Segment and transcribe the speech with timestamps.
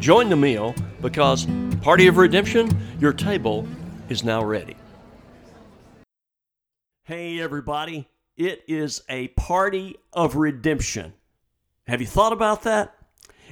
[0.00, 1.46] join the meal, because
[1.82, 3.68] Party of Redemption, your table
[4.08, 4.76] is now ready.
[7.04, 11.12] Hey, everybody, it is a party of redemption.
[11.86, 12.96] Have you thought about that?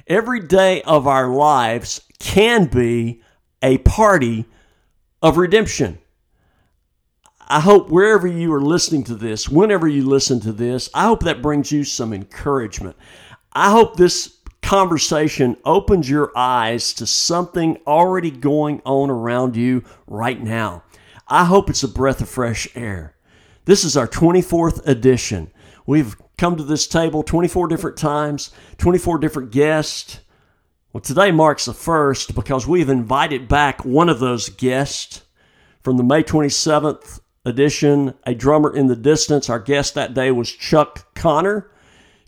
[0.07, 3.21] Every day of our lives can be
[3.61, 4.45] a party
[5.21, 5.99] of redemption.
[7.47, 11.23] I hope wherever you are listening to this, whenever you listen to this, I hope
[11.23, 12.95] that brings you some encouragement.
[13.53, 14.38] I hope this
[14.69, 20.83] conversation opens your eyes to something already going on around you right now.
[21.27, 23.15] I hope it's a breath of fresh air.
[23.65, 25.51] This is our 24th edition.
[25.87, 30.19] We've come to this table 24 different times, 24 different guests.
[30.93, 35.23] Well, today marks the first because we've invited back one of those guests
[35.81, 39.49] from the May 27th edition, a drummer in the distance.
[39.49, 41.71] Our guest that day was Chuck Connor.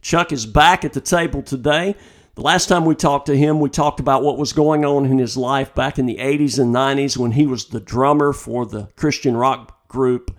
[0.01, 1.95] Chuck is back at the table today.
[2.35, 5.17] The last time we talked to him, we talked about what was going on in
[5.17, 8.87] his life back in the 80s and 90s when he was the drummer for the
[8.95, 10.33] Christian rock group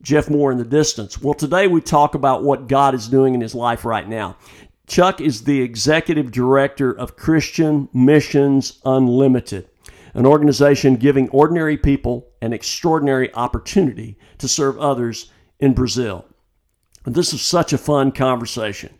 [0.00, 1.20] Jeff Moore in the Distance.
[1.20, 4.38] Well, today we talk about what God is doing in his life right now.
[4.86, 9.68] Chuck is the executive director of Christian Missions Unlimited,
[10.14, 15.30] an organization giving ordinary people an extraordinary opportunity to serve others
[15.60, 16.24] in Brazil.
[17.04, 18.98] And this is such a fun conversation.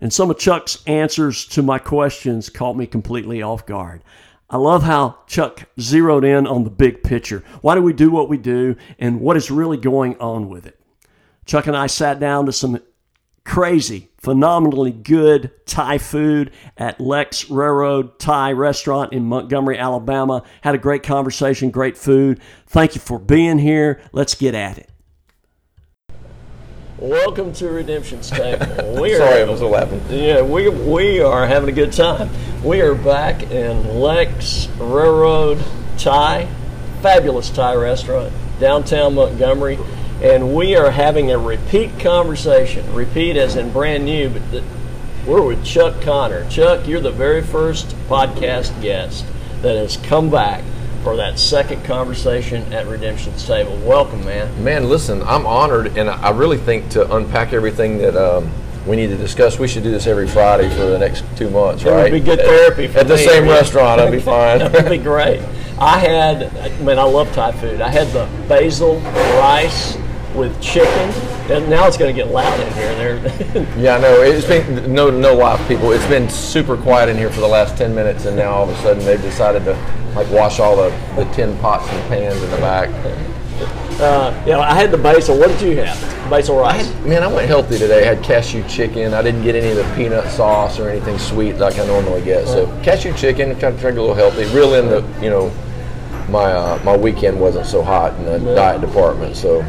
[0.00, 4.02] And some of Chuck's answers to my questions caught me completely off guard.
[4.48, 7.44] I love how Chuck zeroed in on the big picture.
[7.60, 10.80] Why do we do what we do and what is really going on with it?
[11.46, 12.80] Chuck and I sat down to some
[13.44, 20.42] crazy, phenomenally good Thai food at Lek's Railroad Thai Restaurant in Montgomery, Alabama.
[20.62, 22.40] Had a great conversation, great food.
[22.66, 24.00] Thank you for being here.
[24.12, 24.89] Let's get at it.
[27.00, 29.00] Welcome to Redemption's Table.
[29.00, 30.02] We Sorry, I was laughing.
[30.10, 32.28] Yeah, we, we are having a good time.
[32.62, 35.64] We are back in Lek's Railroad
[35.96, 36.46] Thai,
[37.00, 39.78] fabulous Thai restaurant, downtown Montgomery,
[40.22, 42.92] and we are having a repeat conversation.
[42.92, 44.62] Repeat as in brand new, but the,
[45.26, 46.46] we're with Chuck Connor.
[46.50, 49.24] Chuck, you're the very first podcast guest
[49.62, 50.62] that has come back
[51.02, 53.76] for that second conversation at Redemption's Table.
[53.78, 54.62] Welcome, man.
[54.62, 58.50] Man, listen, I'm honored, and I really think to unpack everything that um,
[58.86, 61.84] we need to discuss, we should do this every Friday for the next two months,
[61.84, 62.02] It right?
[62.12, 63.24] would be good therapy for At the me.
[63.24, 64.58] same restaurant, I'd be fine.
[64.58, 65.40] That'd be great.
[65.78, 67.80] I had, man, I love Thai food.
[67.80, 69.96] I had the basil rice
[70.34, 71.10] with chicken,
[71.58, 72.94] now it's going to get loud in here.
[72.94, 74.22] There, yeah, I know.
[74.22, 75.92] It's been no no lie, people.
[75.92, 78.76] It's been super quiet in here for the last ten minutes, and now all of
[78.76, 79.72] a sudden they've decided to
[80.14, 82.88] like wash all the, the tin pots and pans in the back.
[84.00, 85.38] uh, yeah, I had the basil.
[85.38, 86.30] What did you have?
[86.30, 86.92] Basil rice.
[87.00, 88.08] Man, I went healthy today.
[88.08, 89.14] I had cashew chicken.
[89.14, 92.46] I didn't get any of the peanut sauce or anything sweet like I normally get.
[92.46, 94.44] So cashew chicken, trying to drink a little healthy.
[94.54, 95.50] Real in the you know,
[96.28, 99.36] my uh, my weekend wasn't so hot in the diet department.
[99.36, 99.62] So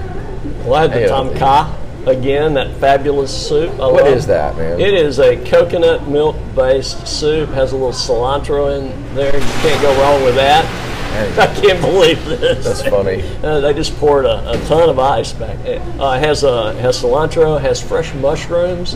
[0.66, 1.07] Well, I had the Yeah.
[1.07, 1.67] tom kha
[2.07, 3.72] again, that fabulous soup.
[3.79, 4.79] I what is that, man?
[4.79, 7.49] It is a coconut milk based soup.
[7.49, 9.35] Has a little cilantro in there.
[9.35, 10.66] You can't go wrong with that.
[11.38, 12.63] I can't believe this.
[12.63, 13.22] That's funny.
[13.43, 15.58] Uh, they just poured a, a ton of ice back.
[15.66, 18.96] It uh, has a has cilantro, has fresh mushrooms,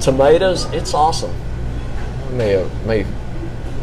[0.00, 0.64] tomatoes.
[0.72, 1.32] It's awesome.
[2.32, 3.06] May uh, may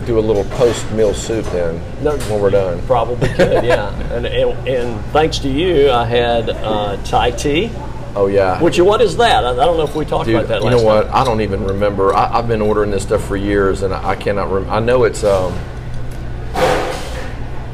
[0.06, 2.18] do a little post meal soup then No.
[2.18, 2.82] when we're done.
[2.86, 3.90] Probably could, yeah.
[4.14, 7.72] And, and and thanks to you, I had uh, Thai tea.
[8.16, 8.62] Oh yeah.
[8.62, 9.44] Which what is that?
[9.44, 11.08] I, I don't know if we talked Dude, about that you know what?
[11.08, 11.16] time.
[11.16, 12.14] I don't even remember.
[12.14, 14.52] I, I've been ordering this stuff for years, and I, I cannot.
[14.52, 15.24] Rem- I know it's.
[15.24, 15.52] Um,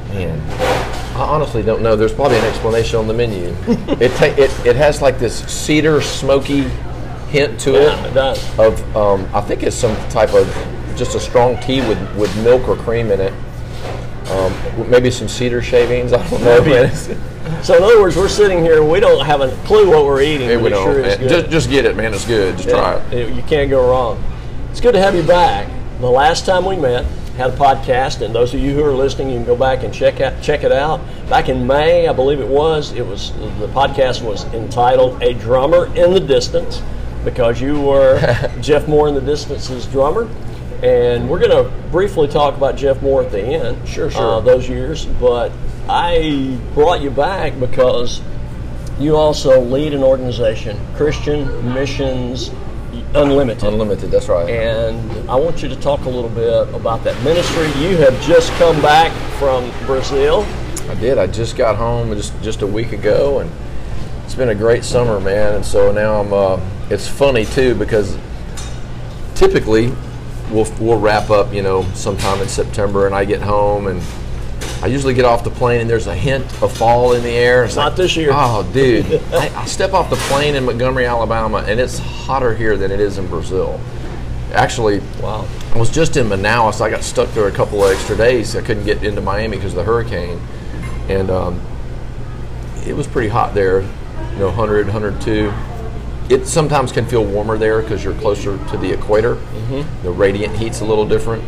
[0.10, 0.40] man,
[1.18, 1.96] I honestly don't know.
[1.96, 3.54] There's probably an explanation on the menu.
[4.00, 6.62] it, ta- it it has like this cedar smoky
[7.30, 8.60] hint to Yeah, it it does.
[8.60, 10.48] of um, I think it's some type of
[11.00, 13.34] just a strong tea with with milk or cream in it.
[14.30, 16.14] Um, maybe some cedar shavings.
[16.14, 17.26] I don't know.
[17.64, 18.80] So in other words, we're sitting here.
[18.80, 20.48] And we don't have a clue what we're eating.
[20.48, 20.84] Hey, we don't.
[20.84, 21.28] sure is man.
[21.28, 21.30] good.
[21.30, 22.14] Just, just get it, man.
[22.14, 22.58] It's good.
[22.58, 23.34] Just try it.
[23.34, 24.24] You can't go wrong.
[24.70, 25.68] It's good to have you back.
[26.00, 27.06] The last time we met,
[27.38, 29.94] had a podcast, and those of you who are listening, you can go back and
[29.94, 31.02] check out check it out.
[31.30, 32.92] Back in May, I believe it was.
[32.94, 36.82] It was the podcast was entitled "A Drummer in the Distance,"
[37.24, 38.20] because you were
[38.62, 40.30] Jeff Moore in the Distance's drummer.
[40.84, 43.88] And we're going to briefly talk about Jeff Moore at the end.
[43.88, 44.38] Sure, sure.
[44.38, 45.52] Uh, those years, but
[45.90, 48.22] I brought you back because
[49.00, 52.52] you also lead an organization, Christian Missions
[53.14, 53.64] Unlimited.
[53.64, 54.12] Unlimited.
[54.12, 54.48] That's right.
[54.50, 57.66] And I want you to talk a little bit about that ministry.
[57.82, 60.46] You have just come back from Brazil.
[60.90, 61.18] I did.
[61.18, 63.52] I just got home just just a week ago, and
[64.26, 65.56] it's been a great summer, man.
[65.56, 66.34] And so now I'm.
[66.34, 66.60] Uh,
[66.92, 68.18] it's funny too because
[69.34, 69.92] typically
[70.52, 74.02] we'll we'll wrap up, you know, sometime in September, and I get home and.
[74.82, 77.66] I usually get off the plane and there's a hint of fall in the air.
[77.66, 78.30] It's Not this year.
[78.32, 79.06] Oh, dude.
[79.34, 83.02] I, I step off the plane in Montgomery, Alabama, and it's hotter here than it
[83.02, 83.78] is in Brazil.
[84.54, 85.46] Actually, Wow.
[85.74, 86.80] I was just in Manaus.
[86.80, 88.56] I got stuck there a couple of extra days.
[88.56, 90.40] I couldn't get into Miami because of the hurricane,
[91.10, 91.62] and um,
[92.88, 93.82] it was pretty hot there.
[93.82, 95.52] You know, 100, 102.
[96.30, 99.36] It sometimes can feel warmer there because you're closer to the equator.
[99.36, 100.04] Mm-hmm.
[100.04, 101.44] The radiant heat's a little different,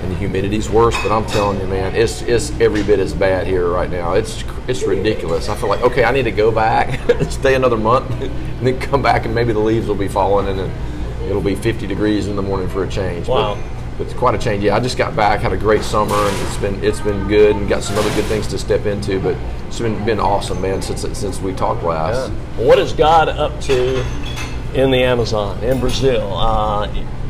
[0.00, 1.00] and the humidity's worse.
[1.02, 4.14] But I'm telling you, man, it's it's every bit as bad here right now.
[4.14, 5.48] It's it's ridiculous.
[5.48, 6.98] I feel like okay, I need to go back,
[7.30, 10.58] stay another month, and then come back, and maybe the leaves will be falling, and
[10.58, 13.28] then it'll be 50 degrees in the morning for a change.
[13.28, 13.54] Wow.
[13.54, 14.64] But, but it's quite a change.
[14.64, 17.54] Yeah, I just got back, had a great summer, and it's been it's been good,
[17.54, 19.20] and got some other good things to step into.
[19.20, 19.36] But
[19.68, 22.32] it's been been awesome, man, since since we talked last.
[22.56, 24.04] What is God up to
[24.74, 26.32] in the Amazon, in Brazil?
[26.36, 26.86] Uh,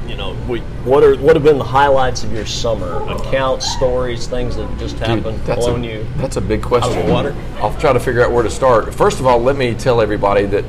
[0.07, 3.03] you know, we, what are what have been the highlights of your summer?
[3.13, 6.07] Accounts, stories, things that just happened, that's blown a, you.
[6.17, 7.09] That's a big question.
[7.09, 7.35] water?
[7.57, 8.95] I'll try to figure out where to start.
[8.95, 10.65] First of all, let me tell everybody that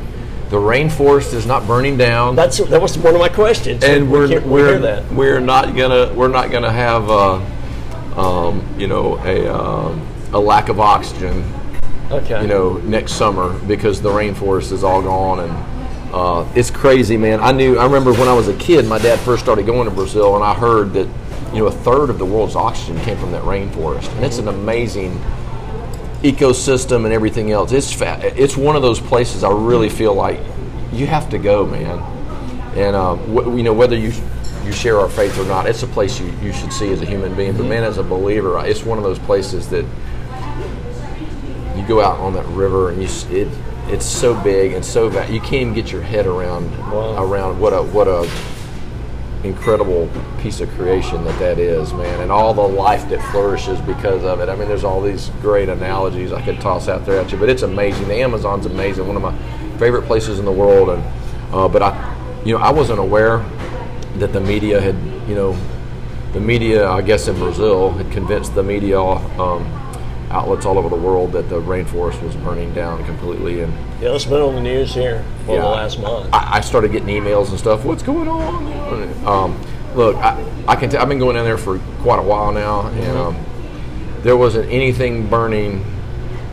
[0.50, 2.36] the rainforest is not burning down.
[2.36, 3.84] That's that was one of my questions.
[3.84, 5.12] and We we're we we're that.
[5.12, 10.70] we're not gonna we're not gonna have uh, um, you know a um, a lack
[10.70, 11.44] of oxygen
[12.12, 12.42] Okay.
[12.42, 15.75] you know next summer because the rainforest is all gone and
[16.16, 17.42] uh, it's crazy man.
[17.42, 19.94] I knew I remember when I was a kid my dad first started going to
[19.94, 21.10] Brazil and I heard that
[21.52, 24.10] you know a third of the world's oxygen came from that rainforest.
[24.16, 25.12] And it's an amazing
[26.24, 27.74] ecosystem and everything else.
[27.74, 30.40] It's it's one of those places I really feel like
[30.94, 32.00] you have to go man.
[32.78, 33.18] And uh,
[33.54, 34.14] you know whether you
[34.64, 37.06] you share our faith or not, it's a place you, you should see as a
[37.06, 37.58] human being.
[37.58, 39.84] But man, as a believer, it's one of those places that
[41.76, 43.50] you go out on that river and you it
[43.90, 47.24] it's so big and so va- you can't even get your head around Wow.
[47.24, 48.28] around what a what a
[49.44, 50.10] incredible
[50.42, 54.40] piece of creation that that is, man, and all the life that flourishes because of
[54.40, 54.50] it.
[54.50, 57.48] I mean, there's all these great analogies I could toss out there at you, but
[57.50, 58.08] it's amazing.
[58.08, 59.38] The Amazon's amazing, one of my
[59.78, 61.04] favorite places in the world, and
[61.54, 63.46] uh, but I, you know, I wasn't aware
[64.18, 64.96] that the media had,
[65.30, 65.56] you know,
[66.34, 69.64] the media, I guess in Brazil, had convinced the media um,
[70.36, 74.26] outlets all over the world that the rainforest was burning down completely, and Yeah, it's
[74.26, 76.30] been on the news here for the last month.
[76.34, 77.86] I, I started getting emails and stuff.
[77.86, 79.26] What's going on?
[79.26, 79.62] Um,
[79.96, 80.90] look, I, I can.
[80.90, 83.46] T- I've been going in there for quite a while now, and um,
[84.24, 85.86] there wasn't anything burning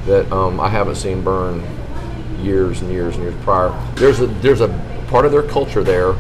[0.07, 1.65] that um, I haven't seen burn
[2.41, 3.71] years and years and years prior.
[3.97, 4.69] There's a there's a
[5.09, 6.15] part of their culture there,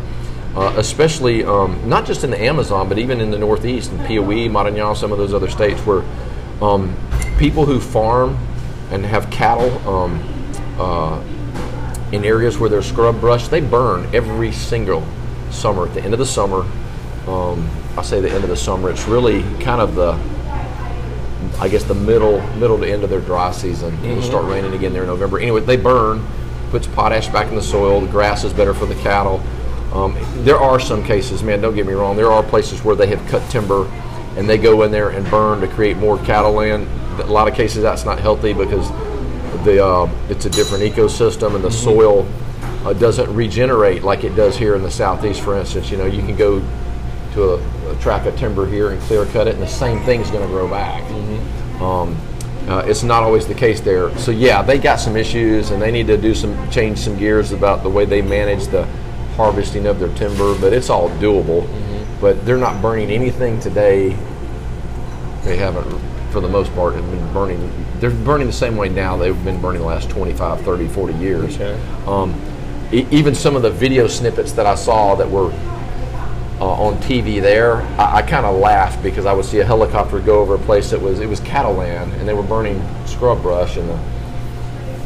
[0.56, 4.50] uh, especially um, not just in the Amazon, but even in the Northeast, in Piauí,
[4.50, 6.02] Maranhão, some of those other states where
[6.60, 6.94] um,
[7.42, 8.38] people who farm
[8.92, 9.76] and have cattle.
[9.88, 10.22] Um,
[10.78, 11.20] uh,
[12.12, 15.04] in areas where there's scrub brush, they burn every single
[15.50, 15.88] summer.
[15.88, 16.60] At the end of the summer,
[17.26, 17.68] um,
[17.98, 18.90] I say the end of the summer.
[18.90, 20.12] It's really kind of the,
[21.58, 23.92] I guess the middle middle to end of their dry season.
[24.04, 25.40] It'll start raining again there in November.
[25.40, 26.24] Anyway, they burn,
[26.70, 28.02] puts potash back in the soil.
[28.02, 29.42] The grass is better for the cattle.
[29.92, 31.60] Um, there are some cases, man.
[31.60, 32.16] Don't get me wrong.
[32.16, 33.86] There are places where they have cut timber,
[34.36, 36.86] and they go in there and burn to create more cattle land.
[37.20, 38.88] A lot of cases that's not healthy because
[39.64, 42.26] the uh, it's a different ecosystem and the soil
[42.84, 45.40] uh, doesn't regenerate like it does here in the southeast.
[45.40, 46.60] For instance, you know you can go
[47.34, 50.30] to a, a tract of timber here and clear cut it, and the same thing's
[50.30, 51.02] going to grow back.
[51.80, 52.16] Um,
[52.68, 54.16] uh, it's not always the case there.
[54.18, 57.52] So yeah, they got some issues, and they need to do some change some gears
[57.52, 58.84] about the way they manage the
[59.36, 60.58] harvesting of their timber.
[60.58, 61.68] But it's all doable.
[62.20, 64.16] But they're not burning anything today
[65.44, 65.86] they haven't
[66.32, 67.70] for the most part have been burning
[68.00, 71.54] they're burning the same way now they've been burning the last 25 30 40 years
[71.60, 71.80] Okay.
[72.06, 72.34] um,
[72.92, 75.52] e- even some of the video snippets that i saw that were
[76.60, 80.20] uh, on TV there, I, I kind of laughed because I would see a helicopter
[80.20, 83.42] go over a place that was it was cattle land, and they were burning scrub
[83.42, 83.98] brush, and the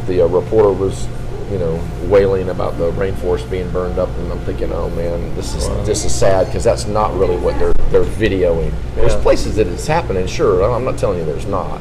[0.07, 1.07] the uh, reporter was,
[1.51, 5.55] you know, wailing about the rainforest being burned up, and I'm thinking, oh man, this
[5.55, 8.73] is this is sad because that's not really what they're they're videoing.
[8.97, 10.63] There's places that it's happening, sure.
[10.71, 11.81] I'm not telling you there's not.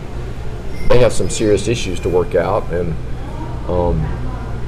[0.89, 2.93] They have some serious issues to work out, and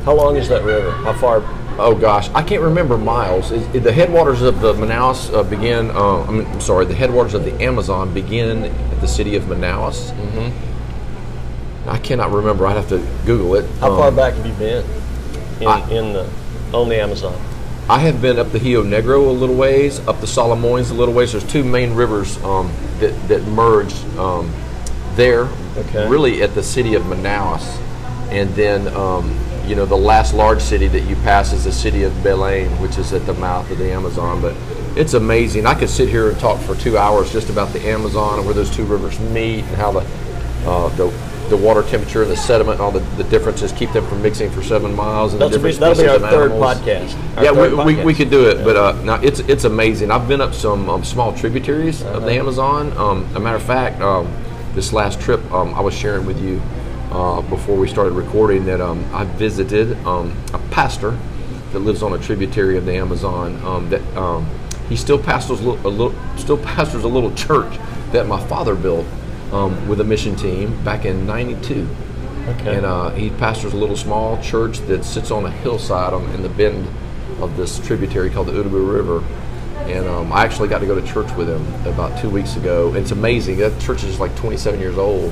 [0.04, 0.92] How long is that river?
[0.92, 1.44] How far?
[1.80, 3.52] Oh gosh, I can't remember miles.
[3.52, 5.92] Is, is the headwaters of the Manaus uh, begin.
[5.92, 9.44] Uh, I mean, I'm sorry, the headwaters of the Amazon begin at the city of
[9.44, 10.10] Manaus.
[10.12, 10.77] Mm-hmm.
[11.88, 12.68] I cannot remember.
[12.68, 13.66] I'd have to Google it.
[13.80, 14.84] How Um, far back have you been
[15.62, 16.26] in, I- in the
[16.74, 17.34] on the Amazon?
[17.90, 21.14] I have been up the Rio Negro a little ways, up the Solimões a little
[21.14, 21.32] ways.
[21.32, 24.52] There's two main rivers um, that that merge um,
[25.16, 26.08] there, Okay.
[26.10, 27.64] really at the city of Manaus,
[28.30, 29.34] and then um,
[29.66, 32.98] you know the last large city that you pass is the city of Belém, which
[32.98, 34.42] is at the mouth of the Amazon.
[34.42, 34.54] But
[34.98, 35.66] it's amazing.
[35.66, 38.54] I could sit here and talk for two hours just about the Amazon and where
[38.54, 40.06] those two rivers meet and how the
[40.68, 41.10] uh, the
[41.50, 44.50] the water temperature and the sediment and all the, the differences keep them from mixing
[44.50, 47.38] for seven miles and the That'll be, that'll be our of third animals podcast.
[47.38, 50.12] Our yeah, third we, we, we could do it, but uh, now it's it's amazing.
[50.12, 52.26] I've been up some um, small tributaries of Uh-huh.
[52.26, 52.96] the Amazon.
[52.98, 54.28] Um, a matter of fact, um,
[54.74, 56.62] this last trip um, I was sharing with you
[57.12, 61.18] uh, before we started recording that um, I visited um, a pastor
[61.72, 63.56] that lives on a tributary of the Amazon.
[63.66, 64.48] Um, that um,
[64.90, 67.78] he still pastors a little, still pastors a little church
[68.12, 69.06] that my father built
[69.52, 71.88] um, with a mission team back in '92.
[72.48, 72.78] Okay.
[72.78, 76.42] And uh, he pastors a little small church that sits on a hillside on, in
[76.42, 76.88] the bend
[77.42, 79.24] of this tributary called the Udabu River.
[79.92, 82.94] And um, I actually got to go to church with him about two weeks ago.
[82.94, 83.58] It's amazing.
[83.58, 85.32] That church is like 27 years old,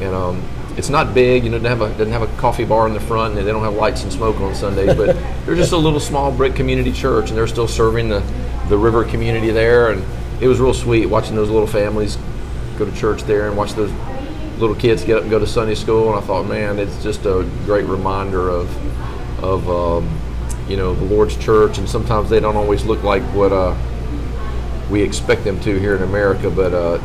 [0.00, 0.42] and um,
[0.76, 1.44] it's not big.
[1.44, 3.52] You know, doesn't have a doesn't have a coffee bar in the front, and they
[3.52, 4.94] don't have lights and smoke on Sundays.
[4.94, 8.20] But they're just a little small brick community church, and they're still serving the
[8.68, 9.90] the river community there.
[9.90, 10.04] And
[10.40, 12.16] it was real sweet watching those little families
[12.80, 13.92] go to church there and watch those
[14.58, 17.24] little kids get up and go to Sunday school, and I thought, man, it's just
[17.26, 18.68] a great reminder of
[19.44, 20.20] of um,
[20.68, 23.74] you know the Lord's church, and sometimes they don't always look like what uh,
[24.90, 26.98] we expect them to here in America, but uh,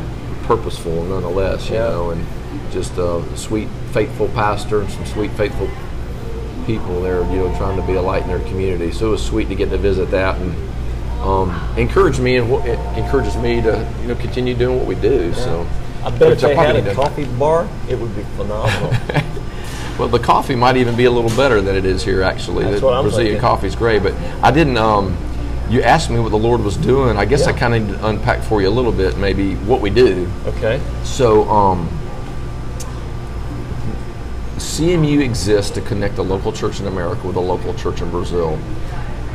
[0.44, 1.88] purposeful nonetheless, you Yeah.
[1.90, 2.26] know, and
[2.72, 5.68] just a sweet, faithful pastor and some sweet, faithful
[6.66, 8.90] people there, you know, trying to be a light in their community.
[8.92, 10.54] So it was sweet to get to visit that and
[11.22, 15.32] um, encourage me and it encourages me to you know continue doing what we do.
[15.34, 15.66] So
[16.04, 18.92] I bet if they had a coffee bar, it would be phenomenal.
[19.98, 22.22] Well, the coffee might even be a little better than it is here.
[22.22, 24.76] Actually, That's the Brazilian coffee is great, but I didn't.
[24.76, 25.16] Um,
[25.70, 27.16] you asked me what the Lord was doing.
[27.16, 29.80] I guess I kind of need to unpack for you a little bit, maybe what
[29.80, 30.30] we do.
[30.46, 30.80] okay.
[31.02, 31.88] So, um,
[34.56, 38.58] CMU exists to connect a local church in America with a local church in Brazil.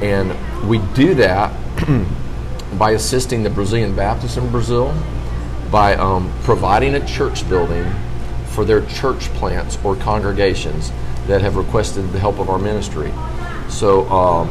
[0.01, 0.35] And
[0.69, 1.51] we do that
[2.77, 4.93] by assisting the Brazilian Baptists in Brazil
[5.71, 7.89] by um, providing a church building
[8.47, 10.91] for their church plants or congregations
[11.27, 13.11] that have requested the help of our ministry.
[13.69, 14.49] So, um,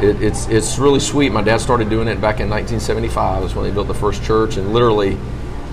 [0.00, 1.32] it, it's it's really sweet.
[1.32, 3.42] My dad started doing it back in 1975.
[3.42, 5.18] That's when they built the first church, and literally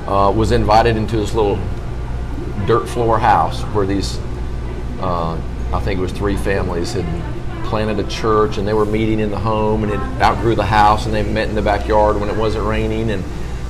[0.08, 1.60] uh, was invited into this little
[2.66, 4.20] dirt floor house where these
[5.00, 5.40] uh,
[5.72, 7.06] I think it was three families had
[7.66, 11.06] planted a church, and they were meeting in the home, and it outgrew the house,
[11.06, 13.24] and they met in the backyard when it wasn't raining, and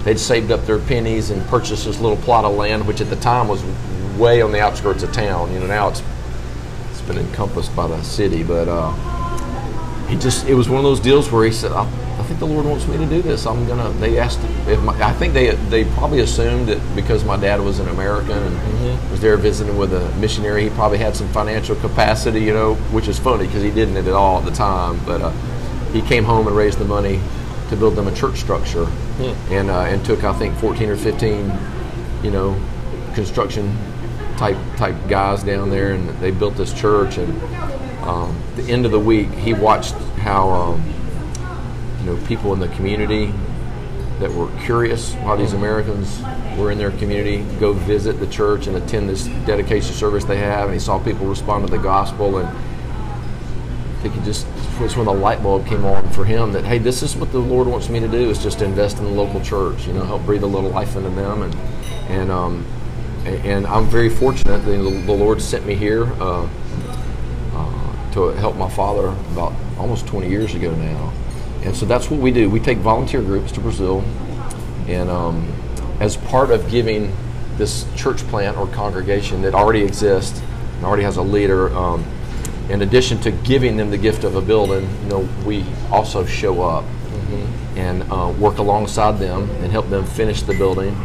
[0.04, 3.16] they'd saved up their pennies and purchased this little plot of land, which at the
[3.18, 3.64] time was
[4.18, 5.52] way on the outskirts of town.
[5.52, 6.04] You know, now it's
[6.92, 8.68] it's been encompassed by the city, but.
[8.68, 8.94] Uh,
[10.08, 12.48] he just it was one of those deals where he said I, I think the
[12.48, 13.46] Lord wants me to do this.
[13.46, 17.38] I'm gonna they asked if my, I think they they probably assumed that because my
[17.38, 20.64] dad was an American and was there visiting with a missionary.
[20.64, 24.08] He probably had some financial capacity you know which is funny because he didn't at
[24.10, 25.32] all at the time but uh,
[25.92, 27.20] he came home and raised the money
[27.70, 28.88] to build them a church structure
[29.50, 31.52] and uh, and took I think 14 or 15
[32.24, 32.60] you know
[33.16, 33.76] construction
[34.38, 37.18] type type guys down there, and they built this church.
[37.18, 37.42] And
[38.04, 40.82] um, the end of the week, he watched how um,
[42.06, 43.34] know people in the community
[44.20, 46.22] that were curious why these Americans
[46.58, 50.66] were in their community go visit the church and attend this dedication service they have,
[50.66, 52.38] and he saw people respond to the gospel.
[52.38, 52.48] And.
[52.48, 54.46] I think he just
[54.80, 57.40] was when the light bulb came on for him that hey, this is what the
[57.40, 60.24] Lord wants me to do is just invest in the local church, you know, help
[60.26, 61.56] breathe a little life into them, and
[62.10, 62.66] and um,
[63.26, 66.48] and I'm very fortunate that the, the Lord sent me here uh,
[67.54, 71.12] uh, to help my father about almost 20 years ago now,
[71.66, 72.50] and so that's what we do.
[72.50, 74.04] We take volunteer groups to Brazil,
[74.88, 75.52] and um,
[76.00, 77.16] as part of giving
[77.58, 80.42] this church plant or congregation that already exists
[80.76, 81.76] and already has a leader.
[81.76, 82.06] Um,
[82.70, 86.64] in addition to giving them the gift of a building, you know, we also show
[86.64, 86.84] up
[87.76, 90.96] and uh, work alongside them and help them finish the building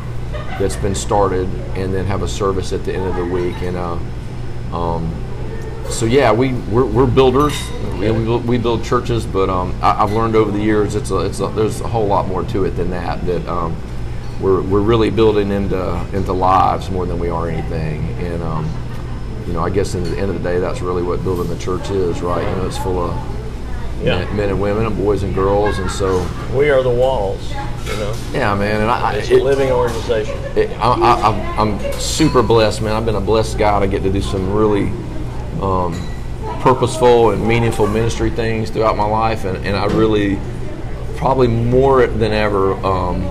[0.58, 3.56] that's been started, and then have a service at the end of the week.
[3.62, 3.98] And uh,
[4.76, 5.12] um,
[5.90, 7.52] so yeah, we we're, we're builders.
[7.70, 8.10] Okay.
[8.10, 11.18] We, build, we build churches, but um, I, have learned over the years it's a,
[11.18, 13.24] it's a, there's a whole lot more to it than that.
[13.26, 13.76] That um,
[14.40, 18.04] we're, we're really building into into lives more than we are anything.
[18.24, 18.70] And um,
[19.46, 21.58] you know, I guess in the end of the day, that's really what building the
[21.58, 22.48] church is, right?
[22.48, 23.14] You know, it's full of
[24.02, 24.24] yeah.
[24.24, 27.50] men, men, and women and boys and girls, and so we are the walls.
[27.50, 28.16] You know.
[28.32, 30.38] Yeah, man, and I, it's it, a living organization.
[30.56, 32.94] It, I, am super blessed, man.
[32.94, 34.92] I've been a blessed guy to get to do some really
[35.60, 35.92] um,
[36.60, 40.38] purposeful and meaningful ministry things throughout my life, and, and I really,
[41.16, 43.24] probably more than ever, um,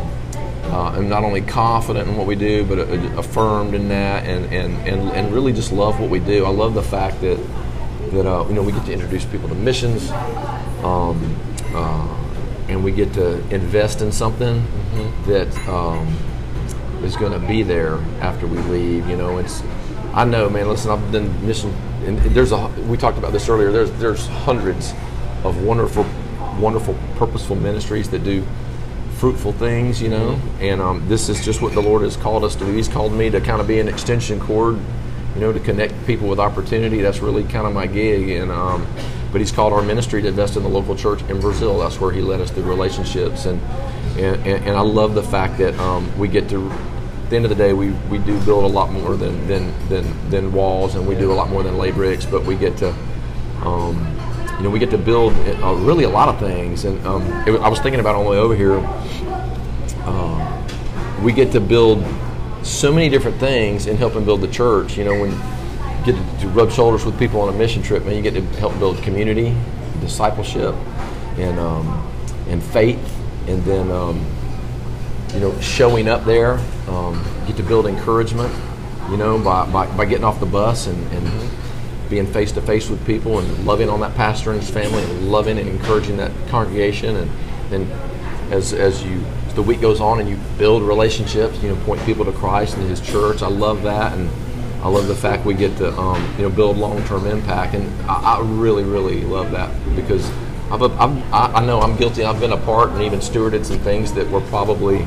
[0.65, 2.79] uh, am not only confident in what we do, but
[3.17, 6.45] affirmed in that, and, and, and, and really just love what we do.
[6.45, 7.39] I love the fact that
[8.11, 10.09] that uh, you know we get to introduce people to missions,
[10.83, 11.35] um,
[11.73, 12.17] uh,
[12.67, 15.29] and we get to invest in something mm-hmm.
[15.29, 16.07] that um,
[17.03, 19.07] is going to be there after we leave.
[19.07, 19.61] You know, it's
[20.13, 20.67] I know, man.
[20.67, 21.73] Listen, I've done mission,
[22.05, 23.71] and there's a we talked about this earlier.
[23.71, 24.93] There's there's hundreds
[25.43, 26.05] of wonderful,
[26.59, 28.45] wonderful, purposeful ministries that do
[29.17, 30.31] fruitful things, you know.
[30.31, 30.63] Mm-hmm.
[30.63, 32.73] And um, this is just what the Lord has called us to do.
[32.73, 34.79] He's called me to kind of be an extension cord,
[35.35, 37.01] you know, to connect people with opportunity.
[37.01, 38.29] That's really kind of my gig.
[38.29, 38.87] And um,
[39.31, 41.79] but He's called our ministry to invest in the local church in Brazil.
[41.79, 43.45] That's where He led us through relationships.
[43.45, 43.61] And
[44.17, 46.71] and, and I love the fact that um, we get to
[47.29, 50.29] the end of the day, we, we do build a lot more than than, than,
[50.29, 52.25] than walls, and we do a lot more than lay bricks.
[52.25, 52.89] But we get to,
[53.63, 53.95] um,
[54.57, 56.85] you know, we get to build uh, really a lot of things.
[56.85, 58.79] And um, it, I was thinking about on the way over here,
[60.05, 60.67] uh,
[61.23, 62.03] we get to build
[62.63, 64.97] so many different things in helping build the church.
[64.97, 68.05] You know, when you get to, to rub shoulders with people on a mission trip,
[68.05, 69.55] man, you get to help build community,
[70.01, 70.75] discipleship,
[71.37, 72.05] and um,
[72.47, 72.99] and faith,
[73.47, 74.25] and then um,
[75.33, 78.53] you know, showing up there, um, get to build encouragement,
[79.09, 81.49] you know, by, by, by getting off the bus and, and
[82.09, 85.31] being face to face with people and loving on that pastor and his family and
[85.31, 87.15] loving and encouraging that congregation.
[87.15, 87.31] And
[87.69, 87.91] then
[88.51, 92.03] as, as you as the week goes on and you build relationships, you know, point
[92.05, 93.41] people to Christ and His church.
[93.41, 94.29] I love that, and
[94.83, 98.01] I love the fact we get to um, you know build long term impact, and
[98.09, 100.29] I, I, really really love that because
[100.71, 102.23] I've, I've, i know I'm guilty.
[102.23, 105.05] I've been a part and even stewarded some things that were probably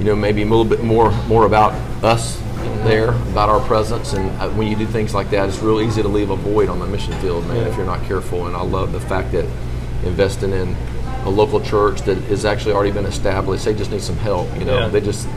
[0.00, 2.40] you know, maybe a little bit more more about us
[2.84, 4.14] there, about our presence.
[4.14, 6.70] And uh, when you do things like that, it's real easy to leave a void
[6.70, 7.68] on the mission field, man, yeah.
[7.68, 8.46] if you're not careful.
[8.46, 9.44] And I love the fact that
[10.02, 10.74] investing in
[11.24, 14.48] a local church that has actually already been established, they just need some help.
[14.58, 14.88] You know, yeah.
[14.88, 15.28] they just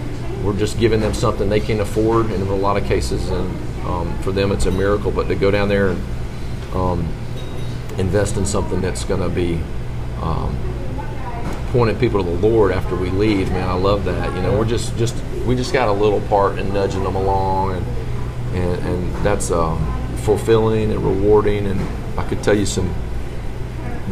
[0.45, 3.85] we're just giving them something they can afford, and in a lot of cases, and
[3.85, 5.11] um, for them it's a miracle.
[5.11, 6.01] But to go down there and
[6.73, 7.13] um,
[7.97, 9.59] invest in something that's going to be
[10.21, 10.57] um,
[11.73, 14.33] pointing people to the Lord after we leave, man, I love that.
[14.35, 17.77] You know, we're just just we just got a little part in nudging them along,
[17.77, 17.85] and
[18.55, 19.79] and, and that's um,
[20.17, 21.65] fulfilling and rewarding.
[21.65, 21.81] And
[22.17, 22.93] I could tell you some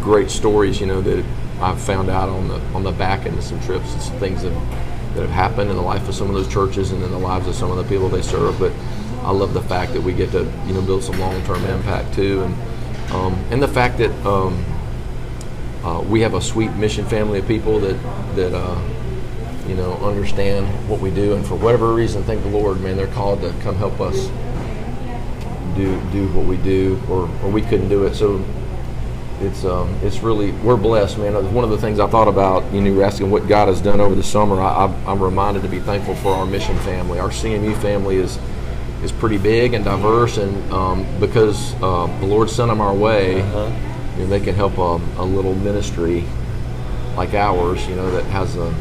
[0.01, 1.23] great stories, you know, that
[1.61, 4.41] I've found out on the on the back end of some trips and some things
[4.41, 4.53] that
[5.13, 7.47] that have happened in the life of some of those churches and in the lives
[7.47, 8.57] of some of the people they serve.
[8.57, 8.71] But
[9.23, 12.15] I love the fact that we get to you know build some long term impact
[12.15, 12.55] too, and
[13.13, 14.63] um, and the fact that um,
[15.83, 17.97] uh, we have a sweet mission family of people that
[18.35, 18.79] that uh,
[19.67, 23.07] you know understand what we do, and for whatever reason, thank the Lord, man, they're
[23.07, 24.27] called to come help us
[25.75, 28.15] do do what we do, or or we couldn't do it.
[28.15, 28.43] So
[29.41, 31.33] it's um, it's really we're blessed, man.
[31.53, 34.15] One of the things I thought about, you know, asking what God has done over
[34.15, 34.61] the summer.
[34.61, 37.19] I, am reminded to be thankful for our mission family.
[37.19, 38.37] Our CMU family is
[39.03, 43.41] is pretty big and diverse, and um, because uh, the Lord sent them our way.
[43.41, 43.87] Uh-huh
[44.17, 46.23] you know, they can help a, a little ministry
[47.15, 48.73] like ours, you know, that has an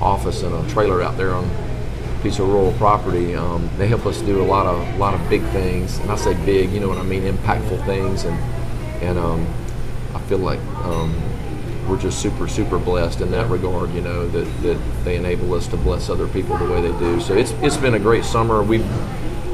[0.00, 3.34] office and a trailer out there on a piece of rural property.
[3.34, 6.16] Um, they help us do a lot of a lot of big things, and I
[6.16, 8.38] say big, you know what I mean, impactful things, and
[9.02, 9.46] and um,
[10.14, 11.14] I feel like um,
[11.88, 15.66] we're just super super blessed in that regard, you know, that, that they enable us
[15.68, 17.20] to bless other people the way they do.
[17.20, 18.62] So it's it's been a great summer.
[18.62, 18.78] We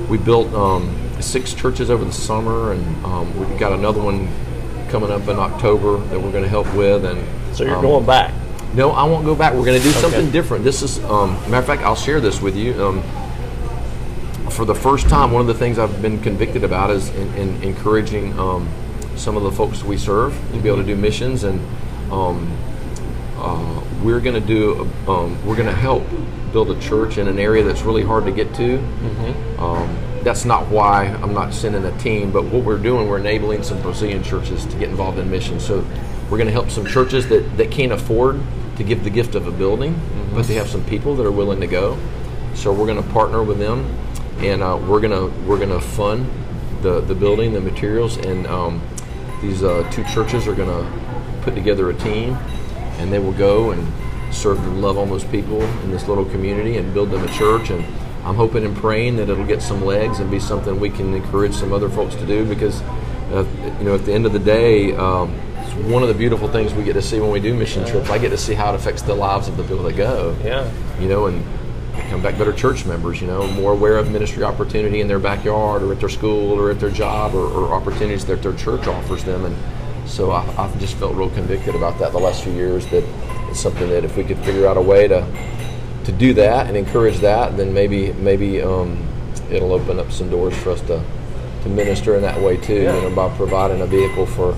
[0.08, 4.28] we built um, six churches over the summer, and um, we've got another one
[4.88, 7.04] coming up in October that we're going to help with.
[7.04, 8.34] And so you're um, going back?
[8.74, 9.52] No, I won't go back.
[9.52, 10.00] We're going to do okay.
[10.00, 10.64] something different.
[10.64, 12.82] This is, um, matter of fact, I'll share this with you.
[12.82, 13.02] Um,
[14.50, 17.62] for the first time, one of the things I've been convicted about is in, in
[17.62, 18.68] encouraging um,
[19.16, 21.60] some of the folks we serve to be able to do missions, and
[22.10, 22.50] um,
[23.36, 24.88] uh, we're going to do.
[25.08, 26.04] Um, we're going to help
[26.52, 28.78] build a church in an area that's really hard to get to.
[28.78, 29.52] Mm-hmm
[30.22, 33.82] that's not why I'm not sending a team, but what we're doing, we're enabling some
[33.82, 35.64] Brazilian churches to get involved in missions.
[35.64, 35.84] So
[36.30, 38.40] we're going to help some churches that, that can't afford
[38.76, 40.00] to give the gift of a building,
[40.32, 41.98] but they have some people that are willing to go.
[42.54, 43.84] So we're going to partner with them,
[44.38, 46.30] and uh, we're gonna we're gonna fund
[46.82, 48.82] the the building, the materials, and um,
[49.40, 52.36] these uh, two churches are going to put together a team,
[52.98, 53.86] and they will go and
[54.32, 57.70] serve and love on those people in this little community and build them a church.
[57.70, 57.84] And
[58.24, 61.54] I'm hoping and praying that it'll get some legs and be something we can encourage
[61.54, 62.80] some other folks to do because,
[63.32, 63.44] uh,
[63.78, 64.94] you know, at the end of the day.
[64.94, 65.38] Um,
[65.72, 68.10] it's one of the beautiful things we get to see when we do mission trips.
[68.10, 70.36] I get to see how it affects the lives of the people that go.
[70.42, 70.70] Yeah.
[71.00, 71.44] You know, and
[72.10, 75.82] come back better church members, you know, more aware of ministry opportunity in their backyard
[75.82, 79.24] or at their school or at their job or, or opportunities that their church offers
[79.24, 79.44] them.
[79.44, 79.56] And
[80.06, 83.04] so I, I've just felt real convicted about that the last few years that
[83.50, 85.26] it's something that if we could figure out a way to
[86.04, 89.06] to do that and encourage that, then maybe maybe um,
[89.50, 91.02] it'll open up some doors for us to
[91.62, 92.82] to minister in that way too.
[92.82, 92.96] Yeah.
[92.96, 94.56] You know, by providing a vehicle for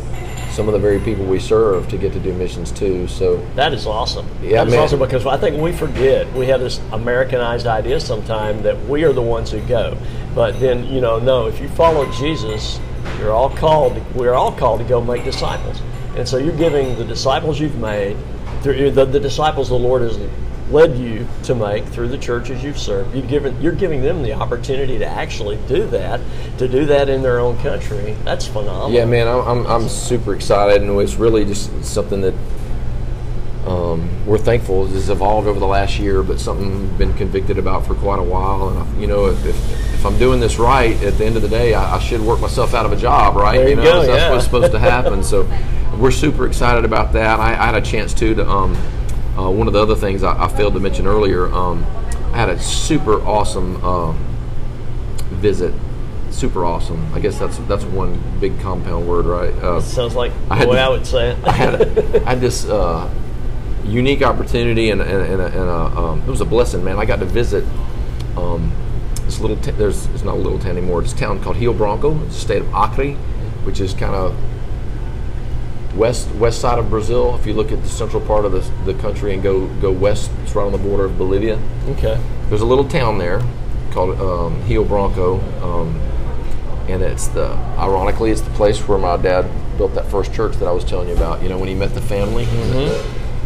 [0.54, 3.08] some of the very people we serve to get to do missions too.
[3.08, 4.26] So That is awesome.
[4.40, 8.62] Yeah, that is awesome because I think we forget we have this Americanized idea sometimes
[8.62, 9.98] that we are the ones who go,
[10.34, 11.48] but then you know, no.
[11.48, 12.78] If you follow Jesus,
[13.18, 14.00] you're all called.
[14.14, 15.80] We're all called to go make disciples,
[16.16, 18.16] and so you're giving the disciples you've made,
[18.62, 20.18] through the, the disciples the Lord has
[20.70, 23.14] led you to make through the churches you've served.
[23.14, 26.20] You've given, you're giving them the opportunity to actually do that,
[26.58, 28.16] to do that in their own country.
[28.24, 28.90] That's phenomenal.
[28.90, 32.34] Yeah, man, I'm, I'm, I'm super excited, and it's really just something that
[33.66, 37.58] um, we're thankful this has evolved over the last year, but something we've been convicted
[37.58, 38.68] about for quite a while.
[38.68, 41.42] And I, you know, if, if, if I'm doing this right, at the end of
[41.42, 43.56] the day, I, I should work myself out of a job, right?
[43.56, 44.30] There you know, go, that's yeah.
[44.30, 45.22] what's supposed to happen.
[45.22, 45.48] so
[45.98, 47.40] we're super excited about that.
[47.40, 48.74] I, I had a chance too to um,
[49.38, 51.46] uh, one of the other things I, I failed to mention earlier.
[51.52, 51.84] Um,
[52.32, 54.12] I had a super awesome uh,
[55.36, 55.72] visit.
[56.30, 57.14] Super awesome.
[57.14, 59.54] I guess that's that's one big compound word, right?
[59.54, 61.38] Uh, Sounds like I the had way I would say it.
[61.44, 63.08] I had, a, I had this uh,
[63.84, 66.98] unique opportunity, and, and, and, a, and a, um, it was a blessing, man.
[66.98, 67.64] I got to visit
[68.36, 68.72] um,
[69.24, 69.56] this little.
[69.56, 71.02] T- there's it's not a little town anymore.
[71.02, 72.20] It's a town called Rio Branco.
[72.24, 73.12] It's the state of Acre,
[73.64, 74.36] which is kind of
[75.96, 77.34] west west side of Brazil.
[77.36, 80.30] If you look at the central part of the, the country and go go west,
[80.42, 81.58] it's right on the border of Bolivia.
[81.90, 82.20] okay.
[82.48, 83.42] There's a little town there
[83.90, 85.96] called um, Rio Branco, um,
[86.88, 90.66] and it's the ironically it's the place where my dad built that first church that
[90.66, 91.42] I was telling you about.
[91.42, 92.44] You know when he met the family.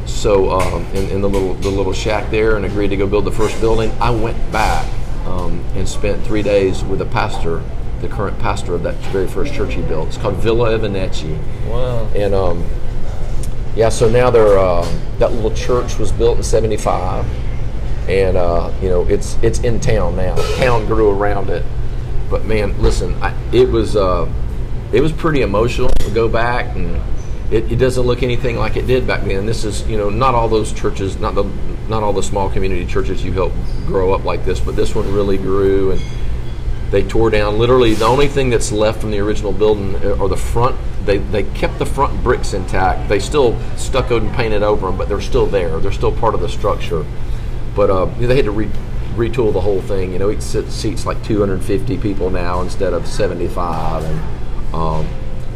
[0.08, 3.24] So um, in, in the little the little shack there, and agreed to go build
[3.24, 3.92] the first building.
[4.00, 4.86] I went back
[5.26, 7.62] um, and spent three days with the pastor,
[8.00, 10.08] the current pastor of that very first church he built.
[10.08, 11.38] It's called Villa Evanecci.
[11.68, 12.08] Wow.
[12.16, 12.64] And um,
[13.76, 14.82] yeah, so now they're uh,
[15.18, 17.24] that little church was built in '75,
[18.08, 20.34] and uh, you know it's it's in town now.
[20.56, 21.64] Town grew around it,
[22.28, 24.28] but man, listen, I, it was uh,
[24.90, 27.00] it was pretty emotional to go back, and
[27.50, 29.46] it, it doesn't look anything like it did back then.
[29.46, 31.44] This is you know not all those churches, not the
[31.88, 33.56] not all the small community churches you helped
[33.86, 36.00] grow up like this, but this one really grew and
[36.90, 37.58] they tore down.
[37.58, 41.18] Literally the only thing that's left from the original building uh, or the front they,
[41.18, 43.08] they kept the front bricks intact.
[43.08, 45.80] They still stuccoed and painted over them but they're still there.
[45.80, 47.06] They're still part of the structure.
[47.74, 48.70] But uh, they had to re-
[49.14, 50.12] retool the whole thing.
[50.12, 55.08] You know it seats like 250 people now instead of 75 and um,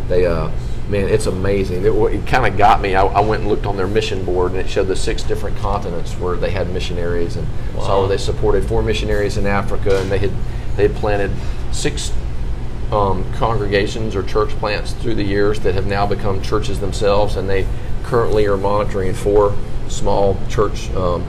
[0.09, 0.51] they uh,
[0.93, 3.77] man it's amazing it, it kind of got me I, I went and looked on
[3.77, 7.47] their mission board and it showed the six different continents where they had missionaries and
[7.75, 10.31] saw where they supported four missionaries in africa and they had
[10.77, 11.31] they had planted
[11.73, 12.13] six
[12.93, 17.49] um, congregations or church plants through the years that have now become churches themselves, and
[17.49, 17.67] they
[18.05, 19.57] currently are monitoring four
[19.89, 21.27] small church um,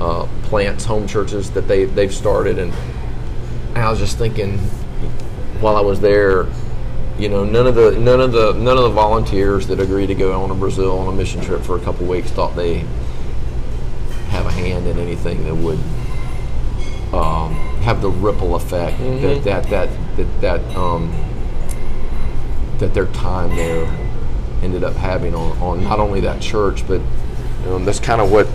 [0.00, 2.58] uh, plants, home churches that they they've started.
[2.58, 2.72] And
[3.74, 4.58] I was just thinking,
[5.60, 6.46] while I was there,
[7.22, 10.14] you know, none of the none of the none of the volunteers that agreed to
[10.16, 12.78] go on to Brazil on a mission trip for a couple weeks thought they
[14.30, 15.78] have a hand in anything that would
[17.14, 21.12] um, have the ripple effect that that that that that um,
[22.78, 23.86] that their time there
[24.64, 27.00] ended up having on, on not only that church, but
[27.68, 28.48] um, that's kind of what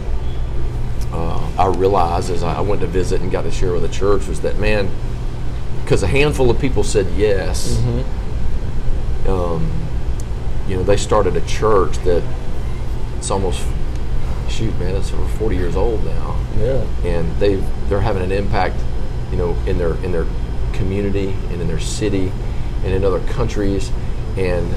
[1.14, 4.28] uh, I realized as I went to visit and got to share with the church
[4.28, 4.90] was that man,
[5.84, 7.82] because a handful of people said yes,
[9.28, 9.70] um,
[10.68, 12.24] you know, they started a church that
[13.18, 13.64] it's almost
[14.50, 16.82] shoot, man, it's over 40 years old now Yeah.
[17.04, 17.56] and they
[17.90, 18.76] they're having an impact,
[19.32, 20.26] you know, in their in their
[20.74, 22.32] community and in their city
[22.84, 23.92] and in other countries,
[24.38, 24.74] and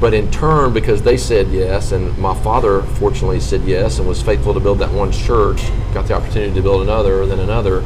[0.00, 4.22] but in turn because they said yes, and my father fortunately said yes and was
[4.22, 7.84] faithful to build that one church, got the opportunity to build another, then another,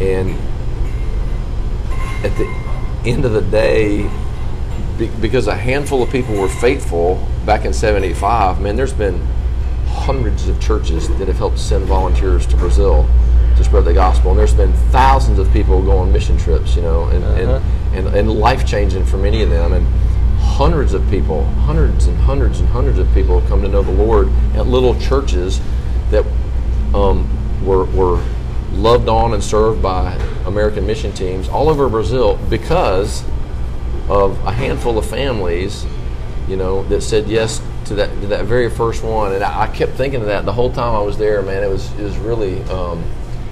[0.00, 0.30] and
[2.24, 2.46] at the
[3.04, 4.08] end of the day.
[5.00, 9.20] Be- Because a handful of people were faithful back in '75, man, there's been
[9.86, 13.08] hundreds of churches that have helped send volunteers to Brazil
[13.56, 14.30] to spread the gospel.
[14.30, 17.60] And there's been thousands of people go on mission trips, you know, and, Uh-huh.
[17.94, 19.72] and, and, and life changing for many of them.
[19.72, 19.86] And
[20.38, 24.28] hundreds of people, hundreds and hundreds and hundreds of people come to know the Lord
[24.54, 25.60] at little churches
[26.10, 26.24] that
[26.94, 27.28] um,
[27.64, 28.22] were, were
[28.72, 30.14] loved on and served by
[30.46, 33.24] American mission teams all over Brazil because
[34.10, 35.86] of a handful of families,
[36.48, 39.32] you know, that said yes to that to that very first one.
[39.32, 41.40] And I, I kept thinking of that the whole time I was there.
[41.42, 43.02] Man, it was it was really um,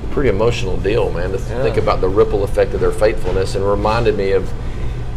[0.05, 1.83] a pretty emotional deal, man, to think Yeah.
[1.83, 4.53] about the ripple effect of their faithfulness, and reminded me of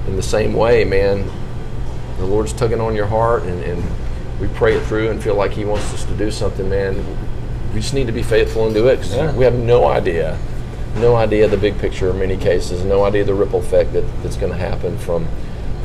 [0.08, 1.30] in the same way, man.
[2.18, 3.84] The Lord's tugging on your heart, and, and
[4.40, 7.04] we pray it through and feel like He wants us to do something, man.
[7.74, 9.34] We just need to be faithful and do it because Yeah.
[9.36, 10.38] we have no idea
[10.96, 14.38] no idea the big picture in many cases, no idea the ripple effect that, that's
[14.38, 15.28] going to happen from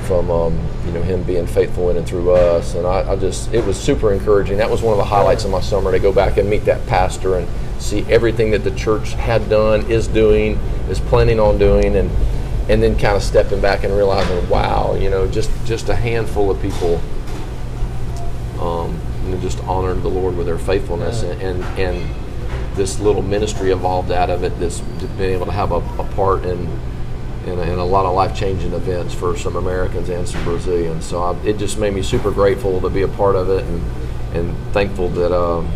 [0.06, 2.74] from um, you know him being faithful in and through us.
[2.74, 4.58] And I, I just it was super encouraging.
[4.58, 6.86] That was one of the highlights of my summer to go back and meet that
[6.86, 7.48] pastor and
[7.80, 10.54] see everything that the church had done, is doing,
[10.88, 12.10] is planning on doing, and
[12.68, 16.50] and then kind of stepping back and realizing, wow, you know, just just a handful
[16.50, 17.00] of people
[18.60, 22.25] um, you know, just honored the Lord with their faithfulness, and, and and
[22.76, 24.58] this little ministry evolved out of it.
[24.58, 24.80] This
[25.18, 26.68] being able to have a, a part in
[27.46, 31.04] in a, in a lot of life changing events for some Americans and some Brazilians.
[31.04, 33.82] So I, it just made me super grateful to be a part of it, and
[34.34, 35.36] and thankful that.
[35.36, 35.70] Um,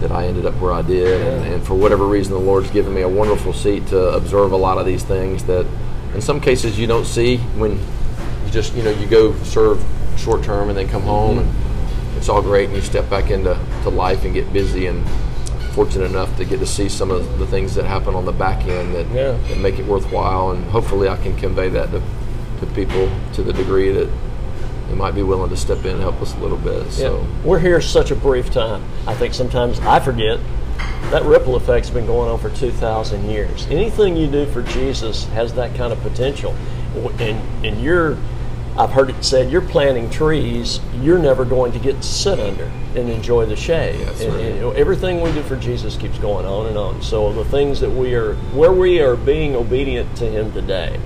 [0.00, 2.92] that I ended up where I did, and, and for whatever reason, the Lord's given
[2.92, 5.64] me a wonderful seat to observe a lot of these things that,
[6.12, 9.80] in some cases, you don't see when you just you know you go serve
[10.16, 11.48] short term and then come home and
[12.16, 15.04] it's all great and you step back into to life and get busy and
[15.72, 18.66] fortunate enough to get to see some of the things that happen on the back
[18.66, 19.36] end that, Yeah.
[19.48, 22.02] that make it worthwhile and hopefully I can convey that to,
[22.60, 24.08] to people to the degree that
[24.88, 26.90] they might be willing to step in and help us a little bit.
[26.92, 27.26] So Yeah.
[27.44, 28.82] We're here such a brief time.
[29.06, 30.38] I think sometimes I forget
[31.10, 33.66] that ripple effect's been going on for 2,000 years.
[33.70, 36.54] Anything you do for Jesus has that kind of potential.
[37.18, 38.18] And, and you're,
[38.76, 42.64] I've heard it said, you're planting trees you're never going to get to sit under
[42.98, 44.00] and enjoy the shade.
[44.00, 44.38] Yes, and, sir.
[44.38, 47.02] and, you know, everything we do for Jesus keeps going on and on.
[47.02, 50.98] So the things that we are, where we are being obedient to Him today,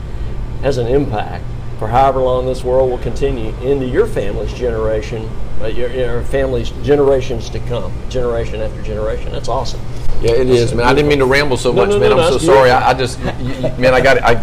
[0.63, 1.45] has an impact
[1.79, 5.29] for however long this world will continue into your family's generation,
[5.61, 9.31] uh, your, your family's generations to come, generation after generation.
[9.33, 9.81] That's awesome.
[10.23, 10.87] Yeah, it is, man.
[10.87, 12.11] I didn't mean to ramble so No, much, no, man.
[12.11, 12.71] no, I'm so sorry.
[12.71, 13.27] I, I just, you-
[13.79, 14.23] man, I got, it.
[14.23, 14.35] I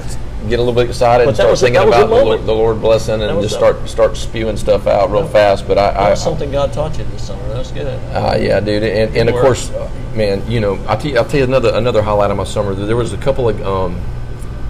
[0.49, 2.53] get a little bit excited and But that start thinking a about the Lord, the
[2.53, 5.67] Lord blessing and just a- start start spewing stuff out real fast.
[5.67, 7.47] But I, I, That's something God taught you this summer.
[7.49, 7.87] That's good.
[8.13, 11.25] Uh, yeah, dude, and, and of course, uh, man, you know, I'll tell you, I'll
[11.25, 12.73] tell you another another highlight of my summer.
[12.73, 14.01] There was a couple of um,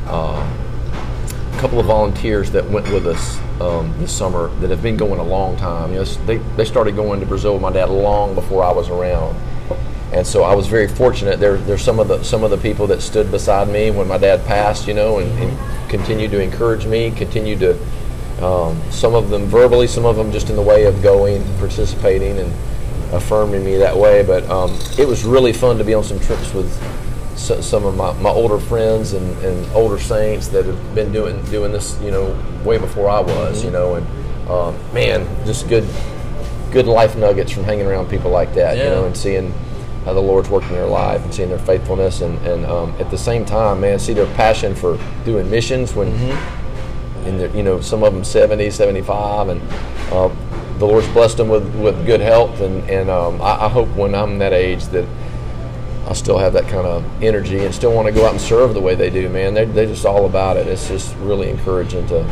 [0.08, 0.60] uh,
[1.58, 5.24] couple of volunteers that went with us um, this summer that have been going a
[5.24, 5.92] long time.
[5.92, 8.90] You know, they they started going to Brazil with my dad long before I was
[8.90, 9.40] around,
[10.14, 11.40] and so I was very fortunate.
[11.40, 14.18] There there's some of the some of the people that stood beside me when my
[14.18, 19.30] dad passed, you know, and, and continued to encourage me, continued to um, some of
[19.30, 22.52] them verbally, some of them just in the way of going, participating, and
[23.14, 24.24] affirming me that way.
[24.24, 26.72] But um, it was really fun to be on some trips with
[27.38, 31.44] so, some of my, my older friends and, and older saints that have been doing
[31.46, 35.88] doing this, you know, way before I was, you know, and um, man, just good
[36.72, 39.54] good life nuggets from hanging around people like that, you know, and seeing
[40.12, 43.18] the Lord's working in their life and seeing their faithfulness and, and um, at the
[43.18, 46.10] same time, man, see their passion for doing missions when
[47.26, 49.62] and they're, you know some of them 70 75 and
[50.12, 50.30] uh,
[50.78, 54.14] the lord's blessed them with, with good health and, and um, I, I hope when
[54.16, 55.08] i'm that age that
[56.08, 58.74] i still have that kind of energy and still want to go out and serve
[58.74, 59.54] the way they do man.
[59.54, 60.68] They're, they're just all about it.
[60.68, 62.24] It's just really encouraging to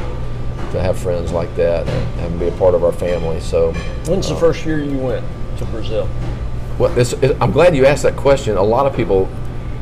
[0.72, 3.74] to have friends like that and have them be a part of our family so
[4.08, 5.26] When's the first year you went
[5.58, 6.08] to Brazil?
[6.82, 8.58] Well, this, I'm glad you asked that question.
[8.58, 9.30] A lot of people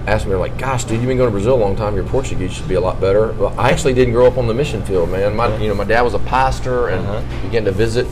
[0.06, 1.96] ask me, they're like, "Gosh, dude, you've been going to Brazil a long time.
[1.96, 4.54] Your Portuguese should be a lot better." Well, I actually didn't grow up on the
[4.54, 5.36] mission field, man.
[5.36, 7.42] My, you know, my dad was a pastor and Uh-huh.
[7.44, 8.06] began to visit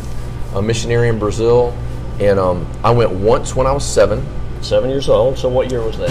[0.55, 1.75] a missionary in Brazil.
[2.19, 4.25] And um, I went once when I was seven.
[4.61, 5.37] Seven years old.
[5.37, 6.09] So what year was that?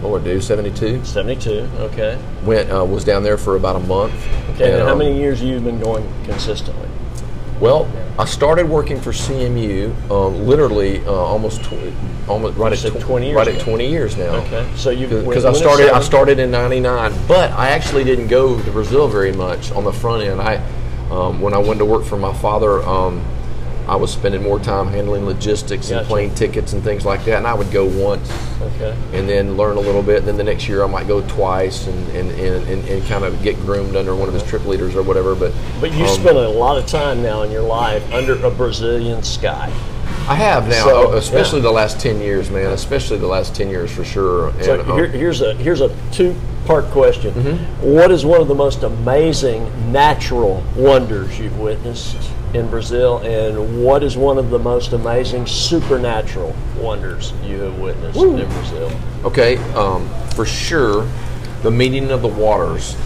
[0.00, 0.40] What would I do?
[0.40, 1.04] Seventy-two.
[1.04, 1.68] 72.
[1.78, 2.18] Okay.
[2.44, 4.14] Went uh, was down there for about a month.
[4.54, 4.64] Okay.
[4.72, 6.88] And, And, how um, many years have you been going consistently?
[7.62, 11.94] Well, I started working for CMU um, literally uh, almost tw-
[12.28, 13.56] almost right at tw- 20 years right ago.
[13.56, 14.34] at 20 years now.
[14.38, 14.68] Okay.
[14.74, 18.70] So you because I started I started in '99, but I actually didn't go to
[18.72, 20.40] Brazil very much on the front end.
[20.42, 20.56] I
[21.12, 23.24] um, when I went to work for my father, um,
[23.88, 26.08] I was spending more time handling logistics and Gotcha.
[26.08, 28.96] plane tickets and things like that, and I would go once Okay.
[29.12, 30.18] and then learn a little bit.
[30.18, 33.24] And then the next year I might go twice and and, and, and, and kind
[33.24, 35.34] of get groomed under one of his trip leaders or whatever.
[35.34, 38.50] But But you um, spend a lot of time now in your life under a
[38.50, 39.72] Brazilian sky.
[40.28, 41.62] I have now, So, especially yeah.
[41.64, 42.70] the last ten years, man.
[42.72, 44.50] Especially the last ten years for sure.
[44.50, 47.34] And, So um, here, here's a here's a two part question.
[47.34, 47.92] Mm-hmm.
[47.92, 52.16] What is one of the most amazing natural wonders you've witnessed
[52.54, 58.18] in Brazil, and what is one of the most amazing supernatural wonders you have witnessed
[58.18, 58.90] in Brazil?
[59.24, 61.08] Okay, um, for sure,
[61.62, 62.96] the meeting of the waters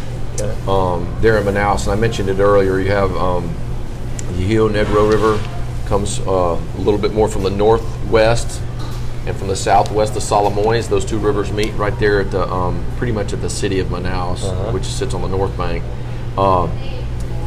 [0.41, 0.55] Okay.
[0.69, 2.79] um, there in Manaus, and I mentioned it earlier.
[2.81, 3.55] You have um,
[4.33, 5.41] the Rio Negro River
[5.87, 8.61] comes uh, a little bit more from the northwest,
[9.27, 10.89] and from the southwest, the Solimões.
[10.89, 13.89] Those two rivers meet right there at the um, pretty much at the city of
[13.89, 15.83] Manaus, which sits on the north bank.
[16.37, 16.69] Uh,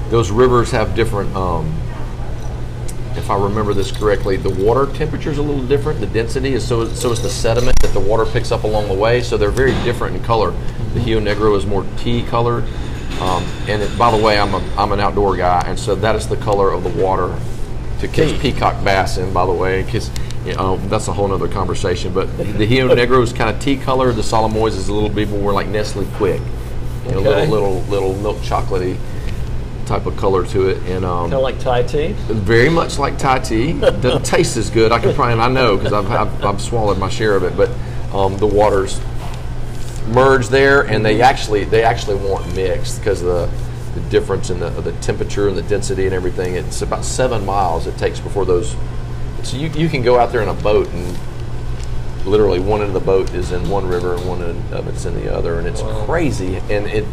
[0.09, 1.35] those rivers have different.
[1.35, 1.75] Um,
[3.17, 5.99] if I remember this correctly, the water temperature is a little different.
[5.99, 8.93] The density is so so is the sediment that the water picks up along the
[8.93, 9.21] way.
[9.21, 10.51] So they're very different in color.
[10.93, 12.63] The Rio Negro is more tea colored,
[13.21, 16.15] um, and it, by the way, I'm a, I'm an outdoor guy, and so that
[16.15, 17.37] is the color of the water
[17.99, 18.51] to catch Tea.
[18.53, 19.31] peacock bass in.
[19.33, 20.09] By the way, because
[20.45, 22.13] you know, that's a whole other conversation.
[22.13, 24.15] But the Rio Negro is kind of tea colored.
[24.15, 26.39] The Solimões is a little bit more like Nestle Quik,
[27.05, 27.45] you know, Okay.
[27.47, 28.97] little little little milk chocolatey
[29.89, 32.13] type of color to it, and um, Kind of like Thai tea.
[32.27, 33.73] very much like Thai tea.
[33.73, 34.91] Doesn't taste as good.
[34.91, 37.57] I can probably, and I know because I've, I've, I've swallowed my share of it.
[37.57, 37.71] But
[38.15, 39.01] um, the waters
[40.09, 44.59] merge there, and they actually they actually weren't mixed because of the the difference in
[44.59, 46.53] the the temperature and the density and everything.
[46.53, 48.75] It's about seven miles it takes before those.
[49.41, 51.17] So you you can go out there in a boat and
[52.25, 55.05] literally one end of the boat is in one river and one end of it's
[55.05, 56.57] in the other, and it's crazy.
[56.57, 57.05] And it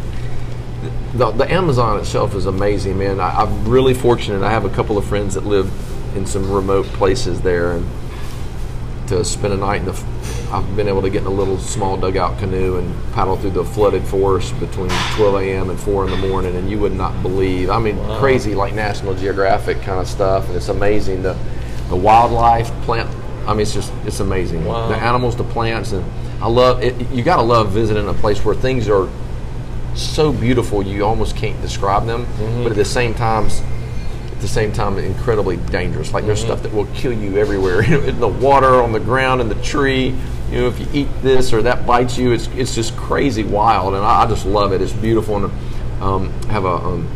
[1.13, 3.19] the, the Amazon itself is amazing, man.
[3.19, 4.43] I, I'm really fortunate.
[4.43, 5.71] I have a couple of friends that live
[6.15, 7.87] in some remote places there, and
[9.07, 10.03] to spend a night in the.
[10.51, 13.65] I've been able to get in a little small dugout canoe and paddle through the
[13.65, 15.69] flooded forest between 12 a.m.
[15.69, 17.69] and 4 in the morning, and you would not believe.
[17.69, 21.23] I mean, crazy like National Geographic kind of stuff, and it's amazing.
[21.23, 21.37] The
[21.89, 23.09] the wildlife, plant.
[23.47, 24.65] I mean, it's just it's amazing.
[24.65, 24.89] Wow.
[24.89, 26.05] The animals, the plants, and
[26.41, 27.09] I love it.
[27.11, 29.09] You got to love visiting a place where things are
[30.01, 32.27] so beautiful you almost can't describe them,
[32.63, 36.13] but at the same time, at the same time, incredibly dangerous.
[36.13, 39.49] Like there's stuff that will kill you everywhere, in the water, on the ground, in
[39.49, 40.15] the tree.
[40.51, 43.95] You know, if you eat this or that bites you, it's it's just crazy wild,
[43.95, 44.81] and I, I just love it.
[44.81, 45.53] It's beautiful, and
[46.01, 47.09] um, have a um,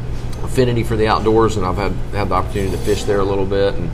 [0.44, 3.46] affinity for the outdoors, and I've had had the opportunity to fish there a little
[3.46, 3.90] bit, and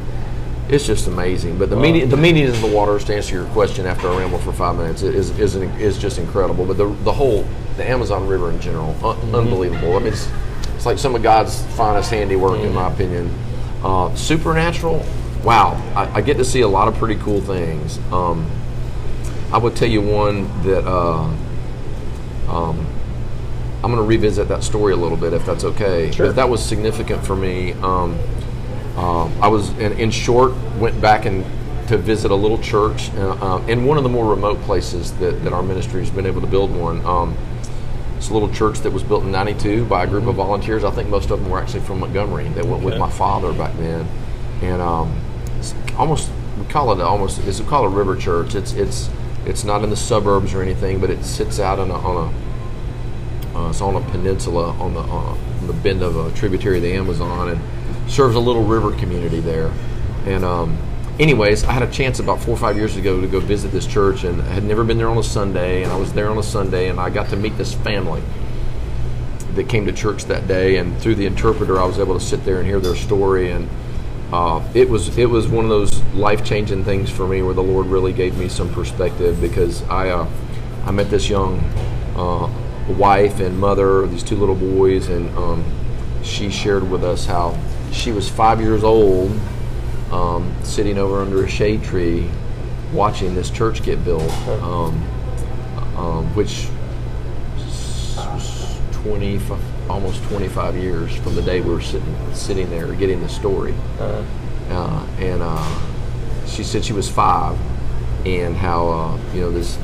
[0.70, 1.58] it's just amazing.
[1.58, 4.40] But the meaning the meaning of the waters, to answer your question after I ramble
[4.40, 6.66] for five minutes, is is an, is just incredible.
[6.66, 7.46] But the the whole
[7.78, 9.96] the Amazon River in general, un- unbelievable.
[9.96, 10.30] I mean, it's
[10.76, 13.34] it's like some of God's finest handiwork, in my opinion.
[13.84, 15.06] Uh, supernatural,
[15.44, 15.74] wow!
[15.96, 18.00] I, I get to see a lot of pretty cool things.
[18.12, 18.50] Um,
[19.52, 21.24] I would tell you one that uh,
[22.50, 22.86] um,
[23.84, 26.12] I'm going to revisit that story a little bit, if that's okay.
[26.12, 26.28] Sure.
[26.28, 27.74] But that was significant for me.
[27.74, 28.20] Um,
[28.98, 31.46] um, I was, in, in short, went back and
[31.88, 35.44] to visit a little church uh, um, in one of the more remote places that,
[35.44, 37.06] that our ministry has been able to build one.
[38.18, 40.84] It's a little church that was built in '92 by a group of volunteers.
[40.84, 42.50] I think most of them were actually from Montgomery.
[42.50, 44.08] They went with my father back then,
[44.62, 45.22] and um,
[45.58, 48.56] it's almost we call it almost it's we call a river church.
[48.56, 49.10] It's it's
[49.46, 52.34] it's not in the suburbs or anything, but it sits out on a, on
[53.54, 56.84] a uh, it's on a peninsula on the on the bend of a tributary of
[56.84, 59.72] the Amazon, and serves a little river community there.
[60.26, 60.78] And um,
[61.20, 63.86] anyways, I had a chance about four or five years ago to go visit this
[63.86, 66.38] church, and I had never been there on a Sunday, and I was there on
[66.38, 68.22] a Sunday, and I got to meet this family
[69.56, 72.46] that came to church that day, and through the interpreter, I was able to sit
[72.46, 73.68] there and hear their story, and
[74.32, 77.64] uh, it was it was one of those life changing things for me where the
[77.64, 80.28] Lord really gave me some perspective because I uh,
[80.86, 81.60] I met this young
[82.16, 82.50] uh,
[82.90, 85.64] wife and mother these two little boys, and um,
[86.24, 87.58] she shared with us how
[87.92, 89.32] she was five years old,
[90.12, 92.30] um, sitting over under a shade tree,
[92.94, 94.96] watching this church get built, um,
[95.98, 96.68] um, which
[98.16, 99.40] was 20,
[99.90, 103.74] almost 25 years from the day we were sitting sitting there getting the story.
[104.00, 104.24] Uh,
[104.70, 105.80] Uh, and uh,
[106.46, 107.58] she said she was five,
[108.26, 109.78] and how uh, you know this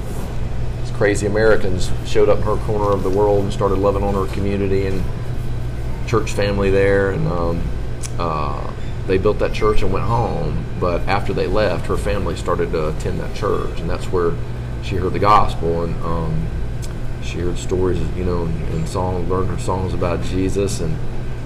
[0.95, 4.27] crazy Americans showed up in her corner of the world and started loving on her
[4.33, 5.01] community and
[6.05, 7.61] church family there, and um,
[8.19, 8.72] uh,
[9.07, 10.65] they built that church and went home.
[10.79, 14.33] But after they left, her family started to attend that church, and that's where
[14.83, 15.95] she heard the gospel and.
[16.03, 16.47] Um,
[17.23, 20.97] she heard stories, you know, and, and song, learned her songs about Jesus, and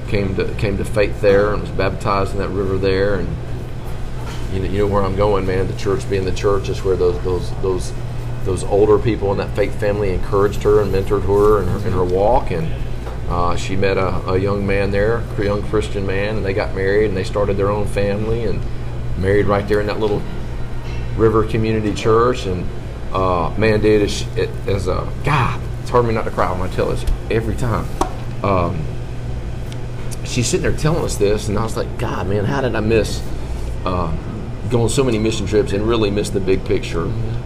[0.07, 3.15] came to came to faith there, and was baptized in that river there.
[3.15, 3.27] And
[4.53, 5.67] you know, you know where I'm going, man.
[5.67, 7.93] The church being the church is where those those those
[8.43, 11.93] those older people in that faith family encouraged her and mentored her in her, in
[11.93, 12.51] her walk.
[12.51, 12.71] And
[13.29, 16.75] uh, she met a, a young man there, a young Christian man, and they got
[16.75, 18.43] married and they started their own family.
[18.45, 18.61] And
[19.17, 20.21] married right there in that little
[21.15, 22.67] River Community Church, and
[23.13, 26.51] uh, man, dude, it's, it, as a God, it's hard for me not to cry
[26.51, 27.87] when I tell this every time.
[28.43, 28.85] Um,
[30.23, 32.81] she's sitting there telling us this, and I was like, God, man, how did I
[32.81, 33.23] miss
[33.85, 34.15] uh,
[34.69, 37.01] going so many mission trips and really miss the big picture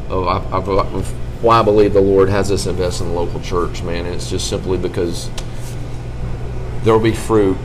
[0.09, 3.39] of, of, of, of why I believe the Lord has us invest in the local
[3.39, 4.05] church, man?
[4.05, 5.29] And it's just simply because
[6.83, 7.57] there will be fruit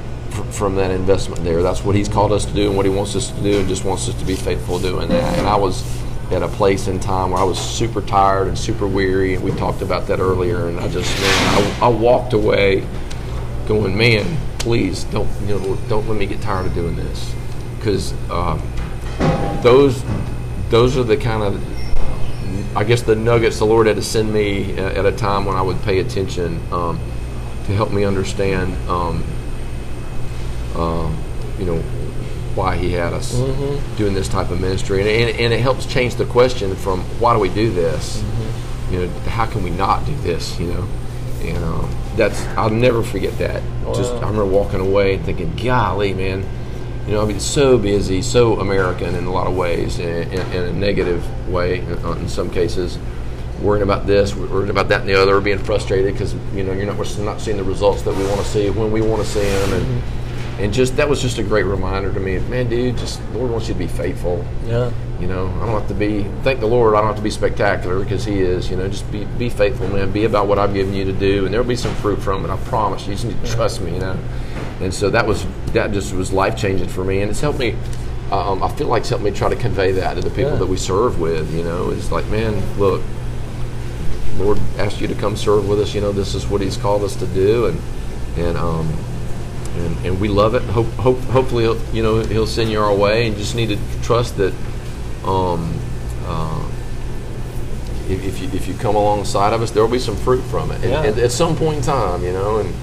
[0.50, 1.62] from that investment there.
[1.62, 3.68] That's what He's called us to do and what He wants us to do, and
[3.68, 5.38] just wants us to be faithful doing that.
[5.38, 5.82] And I was
[6.30, 9.52] at a place in time where I was super tired and super weary, and we
[9.52, 10.68] talked about that earlier.
[10.68, 12.84] And I just, man, I, I walked away
[13.66, 17.32] going, man, please don't, you know, don't let me get tired of doing this,
[17.76, 18.60] because um,
[19.62, 20.02] those,
[20.68, 24.76] those are the kind of, I guess, the nuggets the Lord had to send me
[24.76, 27.00] at a time when I would pay attention um,
[27.66, 29.24] to help me understand, um,
[30.76, 31.16] um,
[31.58, 31.78] you know,
[32.54, 33.34] why He had us
[33.96, 37.34] doing this type of ministry, and, and, and it helps change the question from why
[37.34, 38.22] do we do this,
[38.90, 40.88] you know, how can we not do this, you know,
[41.42, 43.62] and um, that's I'll never forget that.
[43.94, 46.44] Just I remember walking away and thinking, golly, man,
[47.06, 50.52] you know, I mean, so busy, so American in a lot of ways, in, in,
[50.52, 52.98] in a negative way in, in some cases.
[53.62, 56.86] Worrying about this, worrying about that, and the other, being frustrated because you know you're
[56.86, 59.28] not we're not seeing the results that we want to see when we want to
[59.28, 60.02] see them, and
[60.60, 62.38] and just that was just a great reminder to me.
[62.38, 64.44] Man, dude, just Lord wants you to be faithful.
[64.66, 64.90] Yeah.
[65.20, 66.24] You know, I don't have to be.
[66.42, 68.70] Thank the Lord, I don't have to be spectacular because He is.
[68.70, 70.12] You know, just be be faithful, man.
[70.12, 72.50] Be about what I've given you to do, and there'll be some fruit from it.
[72.50, 73.06] I promise.
[73.06, 73.94] You just need to trust me.
[73.94, 74.18] You know,
[74.82, 77.74] and so that was that just was life changing for me, and it's helped me.
[78.30, 80.56] Um, I feel like it's helped me try to convey that to the people Yeah.
[80.58, 81.54] that we serve with.
[81.54, 83.00] You know, it's like, man, look,
[84.38, 85.94] Lord asked you to come serve with us.
[85.94, 87.80] You know, this is what He's called us to do, and
[88.36, 88.92] and um,
[89.76, 90.62] and, and we love it.
[90.62, 93.78] Hope, hope hopefully, he'll, you know, He'll send you our way, and just need to
[94.02, 94.54] trust that.
[95.24, 95.78] Um,
[96.26, 96.62] uh,
[98.08, 100.70] if, if you if you come alongside of us, there will be some fruit from
[100.70, 100.76] it.
[100.82, 101.02] And, Yeah.
[101.04, 102.74] and at some point in time, you know, and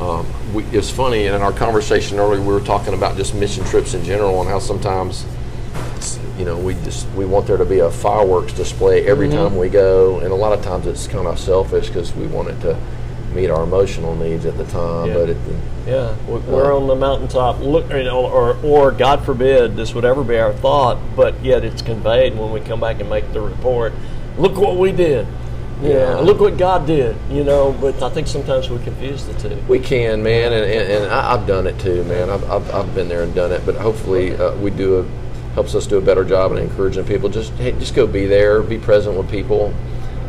[0.00, 1.26] um, we, it's funny.
[1.26, 4.48] And in our conversation earlier, we were talking about just mission trips in general and
[4.50, 5.24] how sometimes
[6.38, 9.68] you know, we just we want there to be a fireworks display every time we
[9.68, 12.76] go, and a lot of times it's kind of selfish because we want it to
[13.34, 15.08] meet our emotional needs at the time.
[15.08, 15.14] Yeah.
[15.14, 17.60] But the, Yeah, we- we're on the mountaintop.
[17.60, 21.64] Look, you know, or, or God forbid this would ever be our thought, but yet
[21.64, 23.92] it's conveyed when we come back and make the report.
[24.38, 25.26] Look what we did.
[25.82, 26.14] Yeah, Yeah.
[26.20, 27.16] look what God did.
[27.28, 29.56] You know, but I think sometimes we confuse the two.
[29.66, 32.30] we can, man, and, and, and I, I've done it too, man.
[32.30, 35.23] I've, I've, I've been there and done it, but hopefully uh, we do a
[35.54, 37.28] helps us do a better job in encouraging people.
[37.28, 39.72] Just hey, just go be there, be present with people,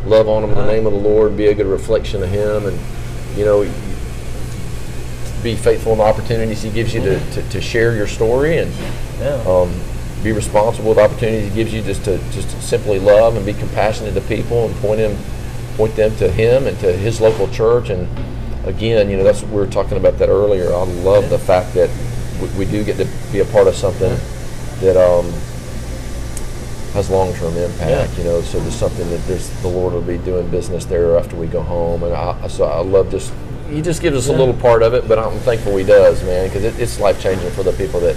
[0.06, 2.68] love on them in the name of the Lord, be a good reflection of Him,
[2.68, 2.80] and
[3.38, 3.62] you know,
[5.44, 8.72] be faithful in the opportunities He gives you to, to, to share your story and.
[9.20, 9.42] Yeah.
[9.48, 9.72] um,
[10.26, 13.54] be responsible with opportunities he gives you just to just to simply love and be
[13.54, 15.16] compassionate to people and point him
[15.78, 18.10] point them to him and to his local church and
[18.66, 21.92] again you know that's we were talking about that earlier I love the fact that
[22.42, 24.18] we, we do get to be a part of something
[24.82, 25.26] that um,
[26.94, 28.18] has long-term impact Yeah.
[28.18, 31.36] you know so there's something that there's the Lord will be doing business there after
[31.36, 33.34] we go home and I, so I love just
[33.70, 36.48] he just gives us a little part of it but I'm thankful he does man
[36.48, 38.16] because it, it's life-changing for the people that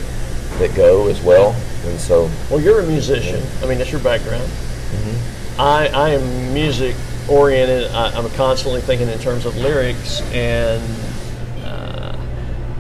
[0.58, 1.54] that go as well
[1.86, 3.42] and so Well, you're a musician.
[3.62, 4.42] I mean, that's your background.
[4.42, 5.60] Mm-hmm.
[5.60, 6.96] I, I am music
[7.28, 7.90] oriented.
[7.92, 10.20] I, I'm constantly thinking in terms of lyrics.
[10.32, 10.82] And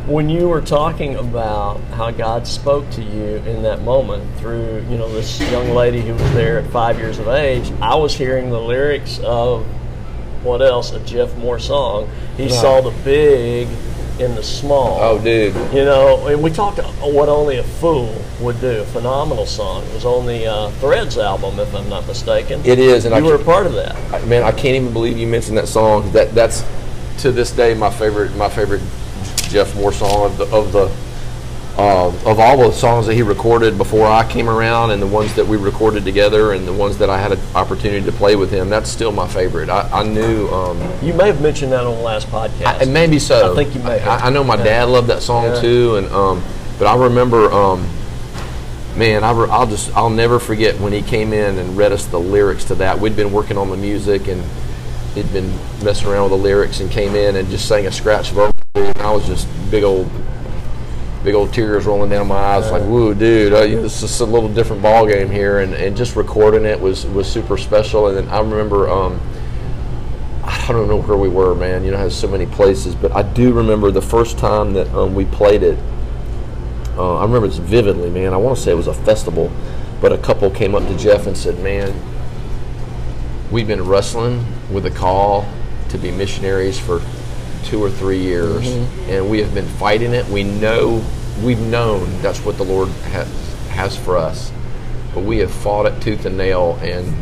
[0.08, 4.96] when you were talking about how God spoke to you in that moment through, you
[4.96, 8.48] know, this young lady who was there at five years of age, I was hearing
[8.48, 9.66] the lyrics of
[10.42, 10.92] what else?
[10.92, 12.08] A Jeff Moore song.
[12.38, 13.68] He saw the big
[14.18, 14.98] in the small.
[15.00, 18.80] oh dude You know, and we talked what only a fool would do.
[18.80, 19.84] A phenomenal song.
[19.84, 22.60] It was on the uh, Threads album, if I'm not mistaken.
[22.64, 23.94] it is and you I were a part of that.
[24.12, 26.10] I- man, I can't even believe you mentioned that song.
[26.12, 26.64] That that's
[27.18, 28.80] to this day my favorite my favorite
[29.48, 30.84] Jeff Moore song of the of the
[31.80, 35.32] um, of all the songs that he recorded before I came around, and the ones
[35.34, 38.50] that we recorded together, and the ones that I had an opportunity to play with
[38.50, 38.68] him.
[38.68, 39.68] That's still my favorite.
[39.70, 40.48] I, I knew.
[40.48, 42.80] Um, You may have mentioned that on the last podcast.
[42.82, 43.52] and maybe so.
[43.52, 44.22] I think you may have.
[44.22, 44.64] I, I know my Yeah.
[44.64, 45.60] dad loved that song Yeah.
[45.60, 46.42] too, and um,
[46.80, 47.86] but I remember, um,
[48.96, 52.06] man, I re- I'll just I'll never forget when he came in and read us
[52.06, 52.98] the lyrics to that.
[52.98, 54.42] We'd been working on the music and
[55.14, 55.52] he'd been
[55.84, 58.98] messing around with the lyrics and came in and just sang a scratch vocal, and
[58.98, 60.10] I was just big old.
[61.24, 63.52] Big old tears rolling down my eyes, like, "Whoa, dude!
[63.52, 67.06] Uh, this is a little different ball game here." And, and just recording it was
[67.06, 68.06] was super special.
[68.06, 69.20] And then I remember, um,
[70.44, 71.82] I don't know where we were, man.
[71.82, 75.12] You know, has so many places, but I do remember the first time that um,
[75.12, 75.76] we played it.
[76.96, 78.32] uh, I remember this vividly, man.
[78.32, 79.50] I want to say it was a festival,
[80.00, 81.92] but a couple came up to Jeff and said, "Man,
[83.50, 85.48] we've been wrestling with a call
[85.88, 87.02] to be missionaries for
[87.64, 88.66] two or three years,
[89.08, 90.26] and we have been fighting it.
[90.26, 91.04] We know,
[91.42, 93.28] we've known that's what the Lord has
[93.70, 94.50] has for us,
[95.14, 97.14] but we have fought it tooth and nail, and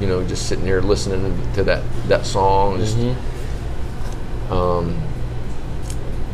[0.00, 2.96] you know, just sitting here listening to that that song, just
[4.50, 5.00] um,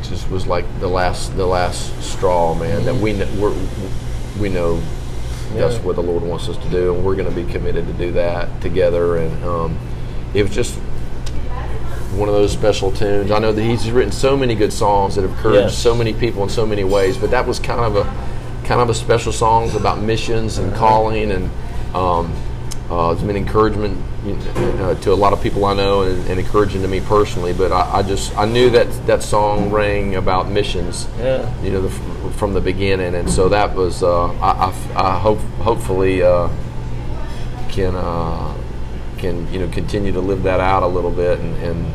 [0.03, 2.85] just was like the last the last straw, man.
[2.85, 3.41] That we kn-
[4.41, 4.81] we know
[5.55, 7.93] that's what the Lord wants us to do, and we're going to be committed to
[7.95, 9.17] do that together.
[9.19, 9.79] And um,
[10.35, 10.79] it was just
[12.13, 13.31] one of those special tunes.
[13.31, 15.79] I know that he's written so many good songs that have encouraged Yes.
[15.79, 18.05] so many people in so many ways, but that was kind of a
[18.67, 21.51] kind of a special song about missions and calling and.
[21.95, 22.33] Um,
[22.91, 26.29] uh, it's been encouragement you know, uh, to a lot of people I know and,
[26.29, 27.55] and encouraging to me personally.
[27.55, 31.51] But I, I just I knew that that song rang about missions, Yeah.
[31.63, 31.89] you know, the,
[32.33, 36.51] from the beginning, and so that was uh, I, I, I hope hopefully uh,
[37.71, 38.55] can uh,
[39.17, 41.87] can you know continue to live that out a little bit and, and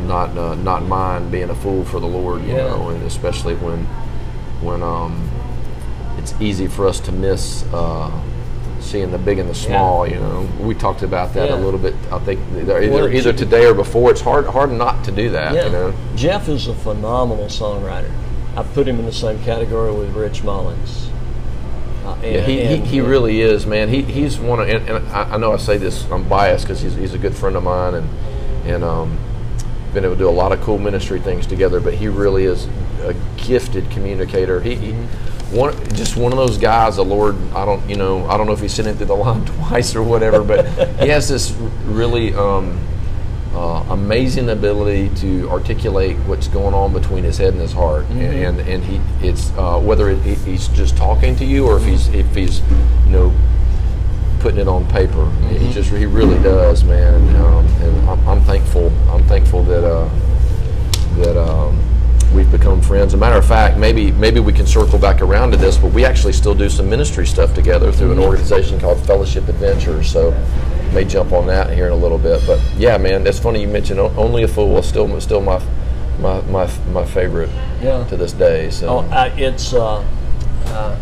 [0.00, 2.68] not uh, not mind being a fool for the Lord, you Yeah.
[2.68, 3.84] know, and especially when
[4.60, 5.28] when um,
[6.18, 8.10] it's easy for us to miss uh,
[8.80, 10.06] seeing the big and the small.
[10.06, 11.56] You know, we talked about that Yeah.
[11.56, 11.94] a little bit.
[12.12, 14.10] I think either either, either today or before.
[14.10, 15.54] It's hard hard not to do that.
[15.54, 15.66] Yeah.
[15.66, 15.94] You know.
[16.14, 18.10] Jeff is a phenomenal songwriter.
[18.56, 21.10] I put him in the same category with Rich Mullins.
[22.06, 23.88] Uh, and, Yeah, he, and- he, he really is, man.
[23.90, 26.80] He, he's one of, and, and I, I know I say this, I'm biased because
[26.80, 28.08] he's, he's a good friend of mine and,
[28.64, 29.18] and um,
[29.96, 32.68] been able to do a lot of cool ministry things together, but he really is
[33.00, 34.60] a gifted communicator.
[34.60, 34.92] He, he
[35.50, 38.52] one, just one of those guys, the Lord, I don't, you know, I don't know
[38.52, 40.66] if he sent it through the line twice or whatever, but
[41.00, 41.52] he has this
[41.86, 42.78] really um,
[43.54, 48.60] uh, amazing ability to articulate what's going on between his head and his heart, and
[48.60, 52.34] and he it's uh, whether it, he's just talking to you or if he's if
[52.34, 52.60] he's
[53.06, 53.34] you know
[54.40, 55.28] putting it on paper.
[55.48, 57.14] He just he really does, man.
[57.36, 58.88] Um, and I'm, I'm thankful.
[59.10, 60.08] I'm thankful that uh,
[61.16, 61.78] that um,
[62.34, 63.08] we've become friends.
[63.08, 65.92] As a matter of fact, maybe maybe we can circle back around to this, but
[65.92, 70.10] we actually still do some ministry stuff together through an organization called Fellowship Adventures.
[70.10, 70.32] So
[70.92, 72.42] may jump on that here in a little bit.
[72.46, 74.82] But yeah, man, that's funny you mentioned Only a Fool.
[74.82, 75.60] Still still my
[76.20, 77.50] my my, my favorite
[77.82, 78.04] Yeah.
[78.08, 78.70] to this day.
[78.70, 79.72] So Oh, I, it's.
[79.74, 80.04] Uh,
[80.66, 80.96] uh,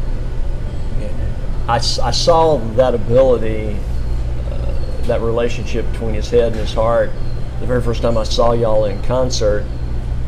[1.67, 3.77] I, I saw that ability,
[4.51, 7.11] uh, that relationship between his head and his heart.
[7.61, 9.65] The very first time I saw y'all in concert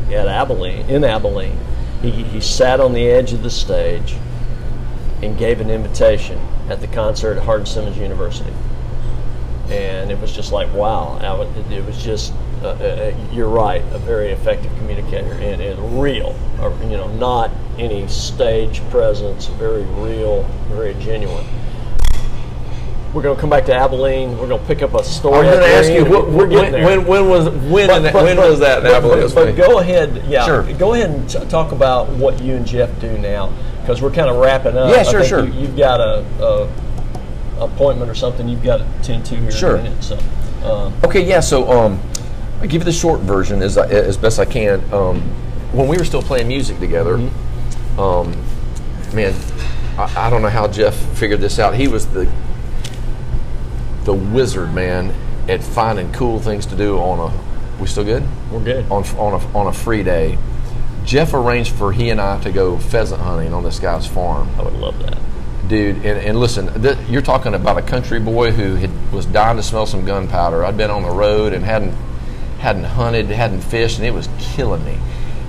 [0.09, 1.57] at Abilene, in Abilene,
[2.01, 4.15] he, he sat on the edge of the stage
[5.21, 8.53] and gave an invitation at the concert at Hardin Simmons University.
[9.69, 12.33] and it was just like wow it, it was just
[12.63, 17.51] uh, uh, you're right a very effective communicator and, and real or, you know not
[17.77, 21.45] any stage presence very real very genuine
[23.13, 24.37] we're going to come back to Abilene.
[24.37, 25.47] We're going to pick up a story.
[25.47, 26.85] was going to ask you what, We're when, getting there.
[26.85, 29.21] when when was when But- but- when but- was that in Abilene?
[29.33, 30.45] But, but go ahead, yeah.
[30.45, 30.61] Sure.
[30.73, 33.51] Go ahead and t- talk about what you and Jeff do now,
[33.81, 34.91] because we're kind of wrapping up.
[34.93, 35.45] Yeah, sure, sure.
[35.45, 39.77] You, you've got a, a appointment or something you've got to tend to here Sure.
[39.77, 40.03] in a minute.
[40.03, 40.19] So,
[40.63, 41.39] um, Okay, yeah.
[41.39, 41.99] So um,
[42.61, 44.81] I give you the short version as I, as best I can.
[44.93, 45.21] Um,
[45.73, 47.99] when we were still playing music together, Mm-hmm.
[47.99, 48.31] um,
[49.15, 49.33] man,
[49.97, 51.75] I, I don't know how Jeff figured this out.
[51.75, 52.29] He was the
[54.03, 55.13] the wizard, man,
[55.49, 57.47] at finding cool things to do on a.
[57.81, 58.23] We still good?
[58.51, 58.85] we're good.
[58.91, 60.37] on on a on a free day.
[61.05, 64.63] Jeff arranged for he and I to go pheasant hunting on this guy's farm I
[64.63, 65.17] would love that.
[65.69, 65.95] dude.
[65.97, 69.63] And, and listen, th- you're talking about a country boy who had, was dying to
[69.63, 70.65] smell some gunpowder.
[70.65, 71.95] I'd been on the road and hadn't
[72.59, 74.97] hadn't hunted, hadn't fished, and it was killing me.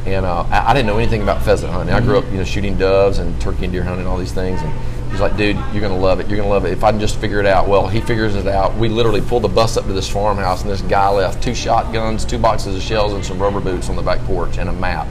[0.06, 1.94] And uh, I, I didn't know anything about pheasant hunting.
[1.94, 4.60] I grew up, you know, shooting doves and turkey and deer hunting, all these things.
[4.62, 6.28] And he's like, dude, you're gonna love it.
[6.28, 6.72] You're gonna love it.
[6.72, 8.74] If I can just figure it out, well, he figures it out.
[8.76, 12.24] We literally pulled the bus up to this farmhouse, and this guy left two shotguns,
[12.24, 15.08] two boxes of shells, and some rubber boots on the back porch, and a map.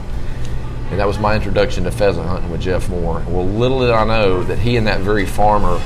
[0.89, 3.23] And that was my introduction to pheasant hunting with Jeff Moore.
[3.27, 5.81] Well, little did I know that he and that very farmer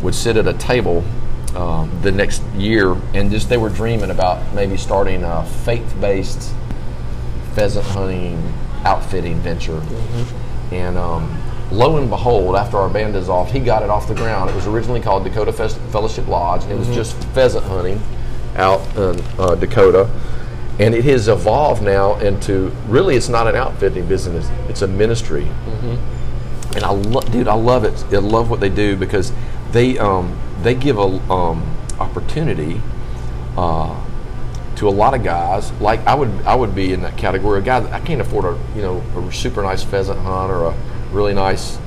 [0.00, 1.04] would sit at a table
[1.56, 6.52] um, the next year and just they were dreaming about maybe starting a faith-based
[7.54, 8.40] pheasant hunting
[8.84, 9.82] outfitting venture.
[10.70, 11.36] And um,
[11.72, 14.50] lo and behold, after our band dissolved, he got it off the ground.
[14.50, 18.00] It was originally called Dakota Fest- Fellowship Lodge, and it was just pheasant hunting
[18.56, 20.08] out in uh, Dakota.
[20.78, 25.48] And it has evolved now into really, it's not an outfitting business; it's a ministry.
[26.76, 28.04] And I love, dude, I love it.
[28.14, 29.32] I love what they do because
[29.72, 32.80] they um, they give a um, opportunity
[33.56, 33.98] uh,
[34.76, 35.72] to a lot of guys.
[35.80, 37.58] Like I would I would be in that category.
[37.58, 40.66] A guy that I can't afford a you know a super nice pheasant hunt or
[40.66, 40.76] a
[41.12, 41.78] really nice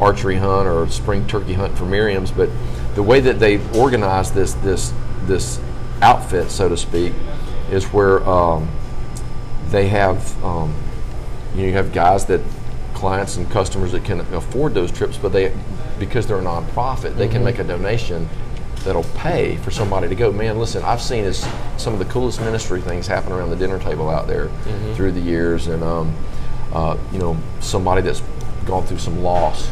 [0.00, 2.48] archery hunt or spring turkey hunt for Merriam's, but
[2.94, 4.92] the way that they've organized this this
[5.26, 5.60] this
[6.02, 7.12] outfit, so to speak,
[7.70, 8.68] is where um,
[9.68, 10.74] they have um,
[11.54, 12.40] you know you have guys that
[12.94, 15.54] clients and customers that can afford those trips, but they
[16.00, 18.28] because they're a nonprofit, they can make a donation
[18.84, 20.32] that'll pay for somebody to go.
[20.32, 21.46] Man, listen, I've seen this,
[21.76, 24.50] some of the coolest ministry things happen around the dinner table out there
[24.94, 26.14] through the years, and um,
[26.72, 28.22] uh, you know somebody that's
[28.64, 29.70] gone through some loss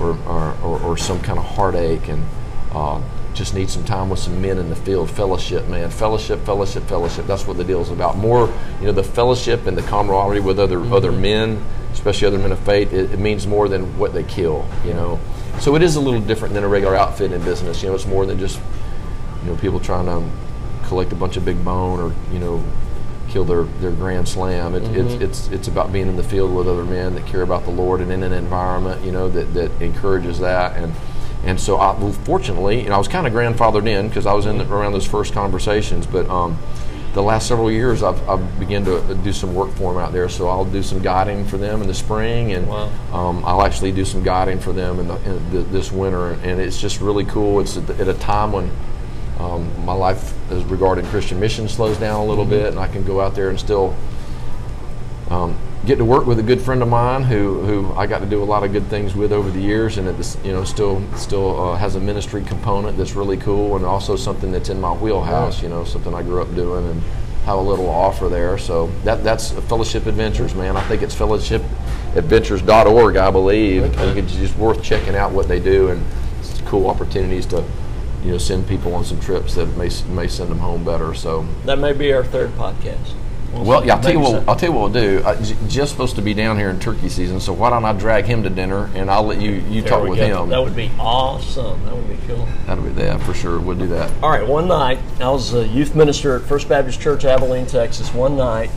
[0.00, 2.24] or or, or, or some kind of heartache and.
[2.72, 3.02] Uh,
[3.38, 5.08] just need some time with some men in the field.
[5.08, 5.90] Fellowship, man.
[5.90, 7.24] Fellowship, fellowship, fellowship.
[7.26, 8.16] That's what the deal is about.
[8.16, 11.64] More, you know, the fellowship and the camaraderie with other other men,
[11.98, 12.92] especially other men of faith.
[12.92, 14.66] It, it means more than what they kill.
[14.84, 15.20] You know,
[15.60, 17.82] so it is a little different than a regular outfit in business.
[17.82, 18.60] You know, it's more than just
[19.42, 20.32] you know people trying to um,
[20.84, 22.64] collect a bunch of big bone or you know
[23.28, 24.74] kill their, their grand slam.
[24.74, 25.22] It, it's, mm-hmm.
[25.22, 28.00] it's it's about being in the field with other men that care about the Lord
[28.00, 30.94] and in an environment you know that, that encourages that and
[31.44, 34.46] and so I well, fortunately know I was kind of grandfathered in because I was
[34.46, 36.58] in the, around those first conversations, but um,
[37.18, 40.28] the last several years I've, I've begun to do some work for them out there.
[40.28, 42.90] So I'll do some guiding for them in the spring, and Wow.
[43.12, 46.60] um, I'll actually do some guiding for them in, the, in the, this winter, and
[46.60, 47.58] it's just really cool.
[47.58, 48.70] It's at, at a time when
[49.40, 53.04] um, my life as regarding Christian mission slows down a little bit, and I can
[53.04, 53.96] go out there and still
[55.28, 55.58] um,
[55.88, 58.42] get to work with a good friend of mine who, who I got to do
[58.42, 61.02] a lot of good things with over the years, and it is, you know still
[61.16, 64.92] still uh, has a ministry component that's really cool, and also something that's in my
[64.92, 65.62] wheelhouse.
[65.62, 67.02] You know, something I grew up doing, and
[67.46, 68.58] have a little offer there.
[68.58, 70.76] So that that's Fellowship Adventures, man.
[70.76, 73.84] I think it's fellowshipadventures.org, I believe.
[73.84, 76.04] I think it's just worth checking out what they do, and
[76.40, 77.64] it's cool opportunities to
[78.22, 81.14] you know send people on some trips that may may send them home better.
[81.14, 83.14] So That may be our third podcast.
[83.52, 84.48] Well, yeah, I'll tell you what.
[84.48, 85.22] I'll tell you what we'll do.
[85.24, 87.92] Uh, J- Jeff's supposed to be down here in turkey season, so why don't I
[87.92, 90.42] drag him to dinner and I'll let you you There talk with go.
[90.44, 90.48] him.
[90.50, 91.82] That would be awesome.
[91.84, 92.46] That would be cool.
[92.66, 93.58] That'd be yeah for sure.
[93.58, 94.10] We'll do that.
[94.22, 98.12] All right, one night, I was a youth minister at First Baptist Church, Abilene, Texas.
[98.12, 98.70] One night,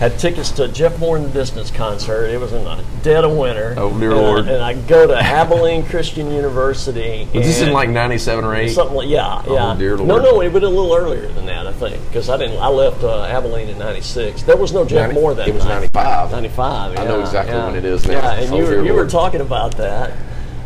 [0.00, 2.24] had tickets to Jeff Moore in the Distance concert.
[2.30, 3.74] It was in the dead of winter.
[3.76, 4.48] Oh, dear and I- Lord.
[4.48, 7.28] and I go to Abilene Christian University.
[7.34, 8.68] Was this in like '97 or '8?
[8.70, 9.72] Something like yeah, yeah.
[9.72, 10.08] Oh, dear Lord.
[10.08, 12.58] no, no, it was a little earlier than that, I think, because I didn't.
[12.58, 14.42] I left uh, Abilene in '96.
[14.44, 15.92] There was no Jeff Moore that It was night.
[15.94, 16.30] '95.
[16.32, 16.98] 95.
[16.98, 17.66] I know exactly yeah.
[17.66, 18.12] when it is now.
[18.14, 20.12] Yeah, and Oh, you, were, you were talking about that.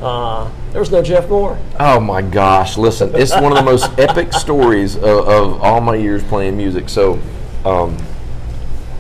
[0.01, 1.59] Uh, there was no Jeff Moore.
[1.81, 2.77] Oh my gosh!
[2.77, 6.89] Listen, it's one of the most epic stories of, of all my years playing music.
[6.89, 7.19] So,
[7.65, 7.97] um,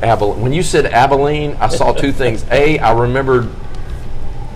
[0.04, 0.40] Abilene.
[0.40, 2.44] When you said Abilene, I saw two things.
[2.50, 3.48] A, I remembered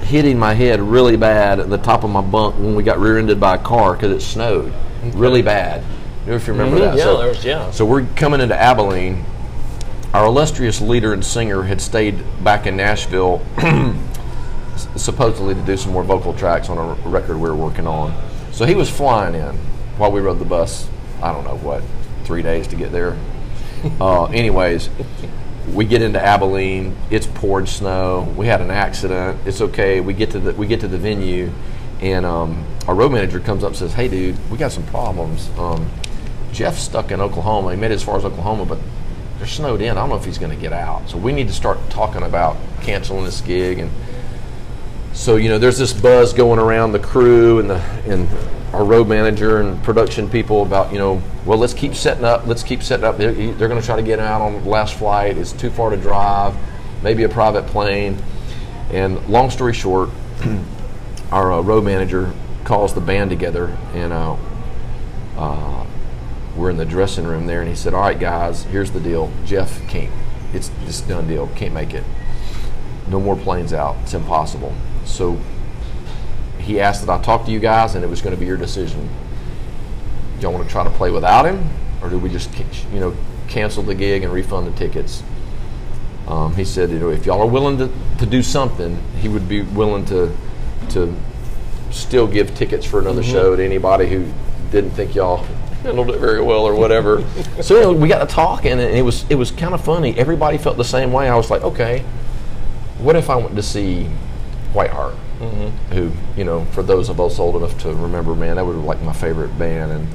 [0.03, 3.38] hitting my head really bad at the top of my bunk when we got rear-ended
[3.40, 4.72] by a car because it snowed
[5.14, 5.82] really bad.
[6.24, 6.96] You know if you remember Mhm, that?
[6.99, 7.70] yeah, so, there was- yeah.
[7.70, 9.24] So we're coming into Abilene.
[10.14, 13.42] Our illustrious leader and singer had stayed back in Nashville
[14.96, 18.14] supposedly to do some more vocal tracks on a record we were working on.
[18.53, 19.57] So he was flying in
[19.99, 20.88] while we rode the bus.
[21.22, 21.82] I don't know what,
[22.24, 23.16] three days to get there.
[24.00, 24.90] Uh, anyways,
[25.72, 26.96] we get into Abilene.
[27.10, 28.32] It's poured snow.
[28.36, 29.38] We had an accident.
[29.46, 30.00] It's okay.
[30.00, 31.52] We get to the we get to the venue,
[32.00, 35.48] and um, our road manager comes up and says, "Hey, dude, we got some problems.
[35.58, 35.90] Um,
[36.52, 37.70] Jeff's stuck in Oklahoma.
[37.70, 38.78] He made it as far as Oklahoma, but
[39.38, 39.90] they're snowed in.
[39.90, 41.08] I don't know if he's going to get out.
[41.08, 43.90] So we need to start talking about canceling this gig and."
[45.14, 48.28] so you know there's this buzz going around the crew and the and
[48.72, 52.62] our road manager and production people about you know well let's keep setting up let's
[52.62, 53.16] keep setting up.
[53.16, 55.38] They're, they're going to try to get out on the last flight.
[55.38, 56.54] It's too far to drive
[57.02, 58.18] maybe a private plane.
[58.90, 60.10] And long story short
[61.30, 62.32] our uh, road manager
[62.64, 64.36] calls the band together and uh,
[65.36, 65.86] uh,
[66.56, 69.32] we're in the dressing room there and he said all right guys here's the deal.
[69.44, 70.12] Jeff can't
[70.52, 71.48] it's this done deal.
[71.56, 72.04] Can't make it.
[73.08, 73.96] No more planes out.
[74.02, 74.74] It's impossible.
[75.04, 75.38] So
[76.68, 78.58] he asked that I talk to you guys, and it was going to be your
[78.58, 79.08] decision.
[80.38, 81.66] Y'all want to try to play without him,
[82.02, 82.50] or do we just,
[82.92, 83.16] you know,
[83.48, 85.22] cancel the gig and refund the tickets?
[86.26, 89.48] Um, he said, you know, if y'all are willing to, to do something, he would
[89.48, 90.30] be willing to
[90.90, 91.14] to
[91.90, 94.30] still give tickets for another show to anybody who
[94.70, 95.44] didn't think y'all
[95.82, 97.24] handled it very well or whatever.
[97.62, 100.18] so you know, we got to talking, and it was it was kind of funny.
[100.18, 101.30] Everybody felt the same way.
[101.30, 102.00] I was like, okay,
[102.98, 104.06] what if I went to see
[104.74, 108.76] Whiteheart, who, you know, for those of us old enough to remember, man, that was
[108.76, 109.93] like my favorite band.
[109.93, 110.09] And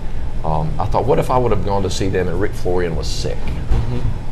[0.45, 2.95] um, I thought, what if I would have gone to see them and Rick Florian
[2.95, 3.37] was sick?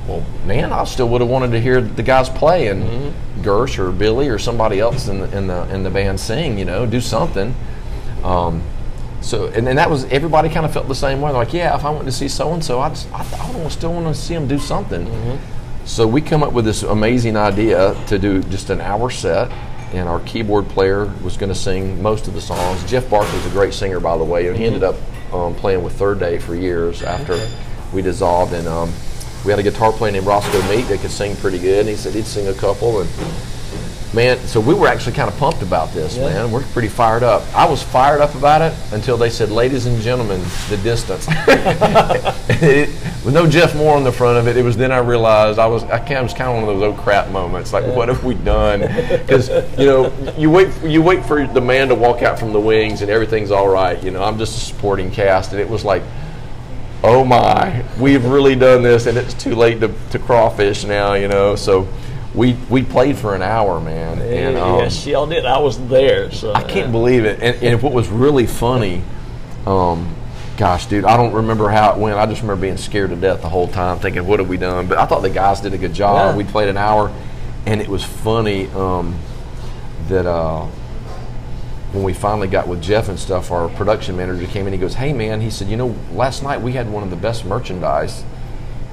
[0.08, 3.92] Well, man, I still would have wanted to hear the guys play and Gersh or
[3.92, 7.00] Billy or somebody else in the, in the in the band sing, you know, do
[7.00, 7.56] something.
[8.24, 8.64] Um,
[9.22, 11.32] so, and then that was everybody kind of felt the same way.
[11.32, 13.72] Like, yeah, if I went to see so and so, I just I, I would
[13.72, 15.40] still want to see them do something.
[15.86, 19.52] So we come up with this amazing idea to do just an hour set
[19.94, 22.84] and our keyboard player was going to sing most of the songs.
[22.90, 24.96] Jeff Barker Barkley's a great singer, by the way, and he ended up
[25.34, 27.40] um, playing with Third Day for years after
[27.94, 28.54] we dissolved.
[28.54, 28.92] And um,
[29.46, 31.82] we had a guitar player named Roscoe Meek that could sing pretty good.
[31.82, 33.10] And he said he'd sing a couple, and
[34.14, 36.30] man, so we were actually kind of pumped about this, Yeah.
[36.30, 36.52] man.
[36.52, 37.44] We're pretty fired up.
[37.56, 41.28] I was fired up about it until they said, "Ladies and gentlemen, the distance."
[42.62, 42.90] it,
[43.24, 45.68] with no Jeff Moore on the front of it, it was then I realized I
[45.68, 47.72] was I was kind of one of those oh crap moments.
[47.74, 48.82] Like, what have we done?
[49.32, 49.50] Because
[49.80, 53.02] you know, you wait you wait for the man to walk out from the wings
[53.02, 54.02] and everything's all right.
[54.04, 56.04] You know, I'm just a supporting cast, and it was like.
[57.04, 61.28] Oh my, we've really done this, and it's too late to, to crawfish now, you
[61.28, 61.56] know.
[61.56, 61.88] So,
[62.34, 65.46] we we played for an hour, man, and um, yes, y'all did.
[65.46, 66.32] I was there.
[66.32, 67.42] So I can't believe it.
[67.42, 69.04] And, and what was really funny,
[69.66, 70.16] um,
[70.58, 72.18] gosh, dude, I don't remember how it went.
[72.18, 74.88] I just remember being scared to death the whole time, thinking, "What have we done?"
[74.88, 76.32] But I thought the guys did a good job.
[76.32, 76.38] Yeah.
[76.38, 77.14] We played an hour,
[77.66, 79.20] and it was funny um,
[80.08, 80.68] that uh,
[81.92, 84.74] when we finally got with Jeff and stuff, our production manager came in.
[84.74, 87.18] He goes, "Hey, man," he said, "You know, last night we had one of the
[87.18, 88.24] best merchandise."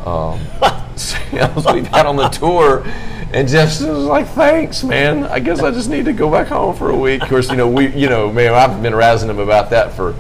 [0.05, 0.41] Um,
[0.97, 2.85] sales we've had on the tour.
[3.33, 5.25] And Jeff was like, "Thanks, man.
[5.25, 7.57] I guess I just need to go back home for a week." Of course, you
[7.57, 10.15] know we, you know, man, I've been razzing him about that for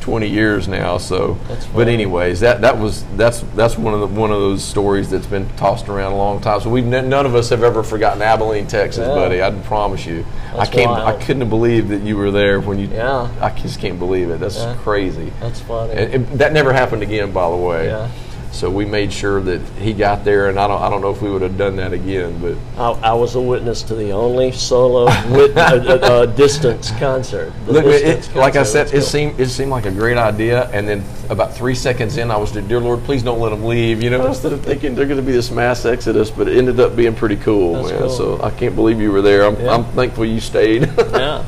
[0.00, 0.96] 20 years now.
[0.98, 1.36] So,
[1.74, 5.26] but anyways, that that was that's that's one of the one of those stories that's
[5.26, 6.60] been tossed around a long time.
[6.60, 9.14] So we none of us have ever forgotten Abilene, Texas, Yeah.
[9.14, 9.42] buddy.
[9.42, 10.24] I promise you.
[10.54, 10.90] That's I can't.
[10.92, 12.86] I couldn't believe that you were there when you.
[12.86, 13.28] Yeah.
[13.40, 14.40] I just can't believe it.
[14.40, 14.76] That's Yeah.
[14.82, 15.30] crazy.
[15.40, 15.92] That's funny.
[15.92, 17.86] And, and that never happened again, by the way.
[17.88, 18.08] Yeah.
[18.56, 21.20] So we made sure that he got there, and I don't, I don't know if
[21.20, 24.50] we would have done that again, but I, I was a witness to the only
[24.50, 27.52] solo wit, uh, uh, uh, distance concert.
[27.66, 29.06] The look, it, distance like I concert said, was it cool.
[29.08, 32.52] seemed, it seemed like a great idea, and then about three seconds in, I was,
[32.52, 34.02] dear Lord, please don't let them leave.
[34.02, 36.80] You know, instead of thinking they're going to be this mass exodus, but it ended
[36.80, 37.98] up being pretty cool, That's man.
[37.98, 38.08] cool.
[38.08, 39.44] So I can't believe you were there.
[39.44, 39.74] I'm, Yeah.
[39.74, 40.88] I'm thankful you stayed.
[41.12, 41.44] Yeah.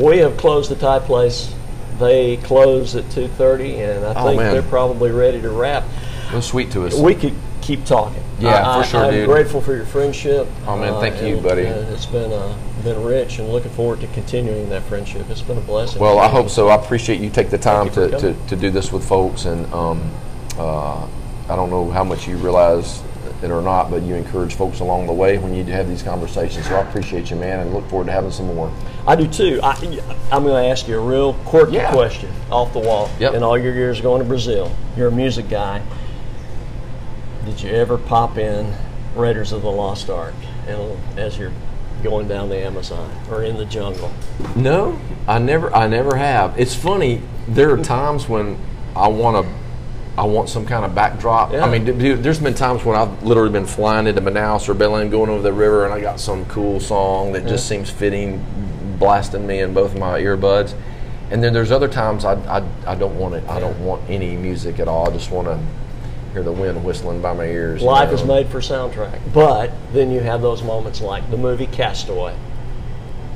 [0.00, 1.52] We have closed the Thai place.
[1.98, 4.52] They close at 2.30, and I Oh, think man.
[4.52, 5.82] they're probably ready to wrap.
[6.30, 6.94] It was sweet to us.
[6.98, 8.22] We could keep talking.
[8.38, 9.26] Yeah, I, for sure, I, I'm dude.
[9.28, 10.46] grateful for your friendship.
[10.66, 11.66] Oh, man, thank you, and, buddy.
[11.66, 15.28] uh, it's been uh, been rich, and looking forward to continuing that friendship.
[15.30, 16.00] It's been a blessing.
[16.00, 16.68] Well, I hope so.
[16.68, 20.10] I appreciate you take the time to, to, to do this with folks, and um,
[20.58, 21.06] uh,
[21.48, 23.02] I don't know how much you realize
[23.42, 26.66] it or not, but you encourage folks along the way when you have these conversations.
[26.66, 28.72] So I appreciate you, man, and look forward to having some more.
[29.06, 29.60] I do too.
[29.62, 29.72] I,
[30.32, 31.92] I'm going to ask you a real quirky Yeah.
[31.92, 33.10] question off the wall.
[33.20, 33.34] Yep.
[33.34, 35.82] In all your years going to Brazil, you're a music guy.
[37.46, 38.74] Did you ever pop in
[39.14, 40.34] Raiders of the Lost Ark
[41.16, 41.52] as you're
[42.02, 44.12] going down the Amazon or in the jungle?
[44.56, 46.58] No, I never, I never have.
[46.58, 47.22] It's funny.
[47.46, 48.58] There are times when
[48.96, 49.52] I want to,
[50.20, 51.52] I want some kind of backdrop.
[51.52, 51.64] Yeah.
[51.64, 55.08] I mean, dude, there's been times when I've literally been flying into Manaus or Belém,
[55.08, 58.44] going over the river, and I got some cool song that just seems fitting,
[58.98, 60.74] blasting me in both my earbuds.
[61.30, 63.48] And then there's other times I, I, I don't want it.
[63.48, 65.08] I don't want any music at all.
[65.08, 65.60] I just want to
[66.36, 67.80] hear the wind whistling by my ears.
[67.80, 68.14] you Life know.
[68.14, 72.36] is made for soundtrack, but then you have those moments like the movie Castaway.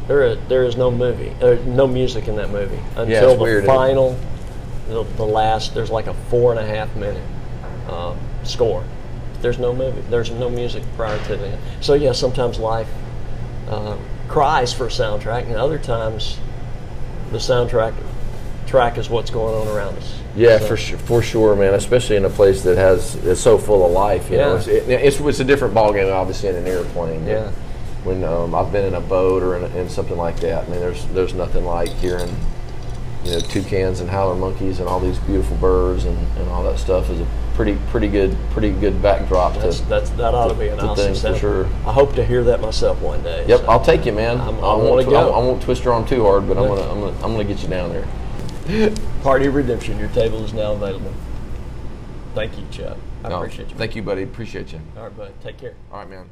[0.06, 3.42] There, is, there is no movie, uh, no music in that movie until it's the
[3.42, 4.18] weird, final,
[4.88, 5.72] the, the last.
[5.74, 7.22] There's like a four and a half minute
[7.88, 8.84] uh, score.
[9.40, 10.02] There's no movie.
[10.10, 11.58] There's no music prior to that.
[11.80, 12.88] So yeah, sometimes life
[13.68, 13.96] uh,
[14.28, 16.38] cries for a soundtrack, and other times
[17.30, 17.94] the soundtrack
[18.70, 20.20] track is what's going on around us.
[20.36, 21.74] Yeah, So- for sure, for sure, man.
[21.74, 24.30] Especially in a place that has is so full of life.
[24.30, 24.56] You know, Yeah.
[24.58, 27.26] it's, it, it's it's a different ballgame, obviously, in an airplane.
[27.26, 27.50] Yeah.
[28.04, 30.80] When um, I've been in a boat or in, in something like that, I mean,
[30.80, 32.34] there's there's nothing like hearing,
[33.24, 36.78] you know, toucans and howler monkeys and all these beautiful birds and, and all that
[36.78, 39.86] stuff is a pretty pretty good pretty good backdrop That's, to.
[39.86, 41.64] that's that ought to be an to awesome things for sure.
[41.84, 43.44] I hope to hear that myself one day.
[43.48, 43.66] Yep, so.
[43.66, 44.40] I'll take you, man.
[44.40, 45.32] I'm- I I wanna won't, go.
[45.34, 47.60] I won't twist your arm too hard, but I'm gonna I'm gonna I'm gonna get
[47.62, 48.06] you down there.
[49.22, 49.98] Party of Redemption.
[49.98, 51.12] Your table is now available.
[52.34, 52.96] Thank you, Chuck.
[53.24, 53.76] I No, appreciate you.
[53.76, 54.22] Thank you, buddy.
[54.22, 54.80] Appreciate you.
[54.96, 55.32] All right, bud.
[55.42, 55.74] Take care.
[55.92, 56.30] All right, man.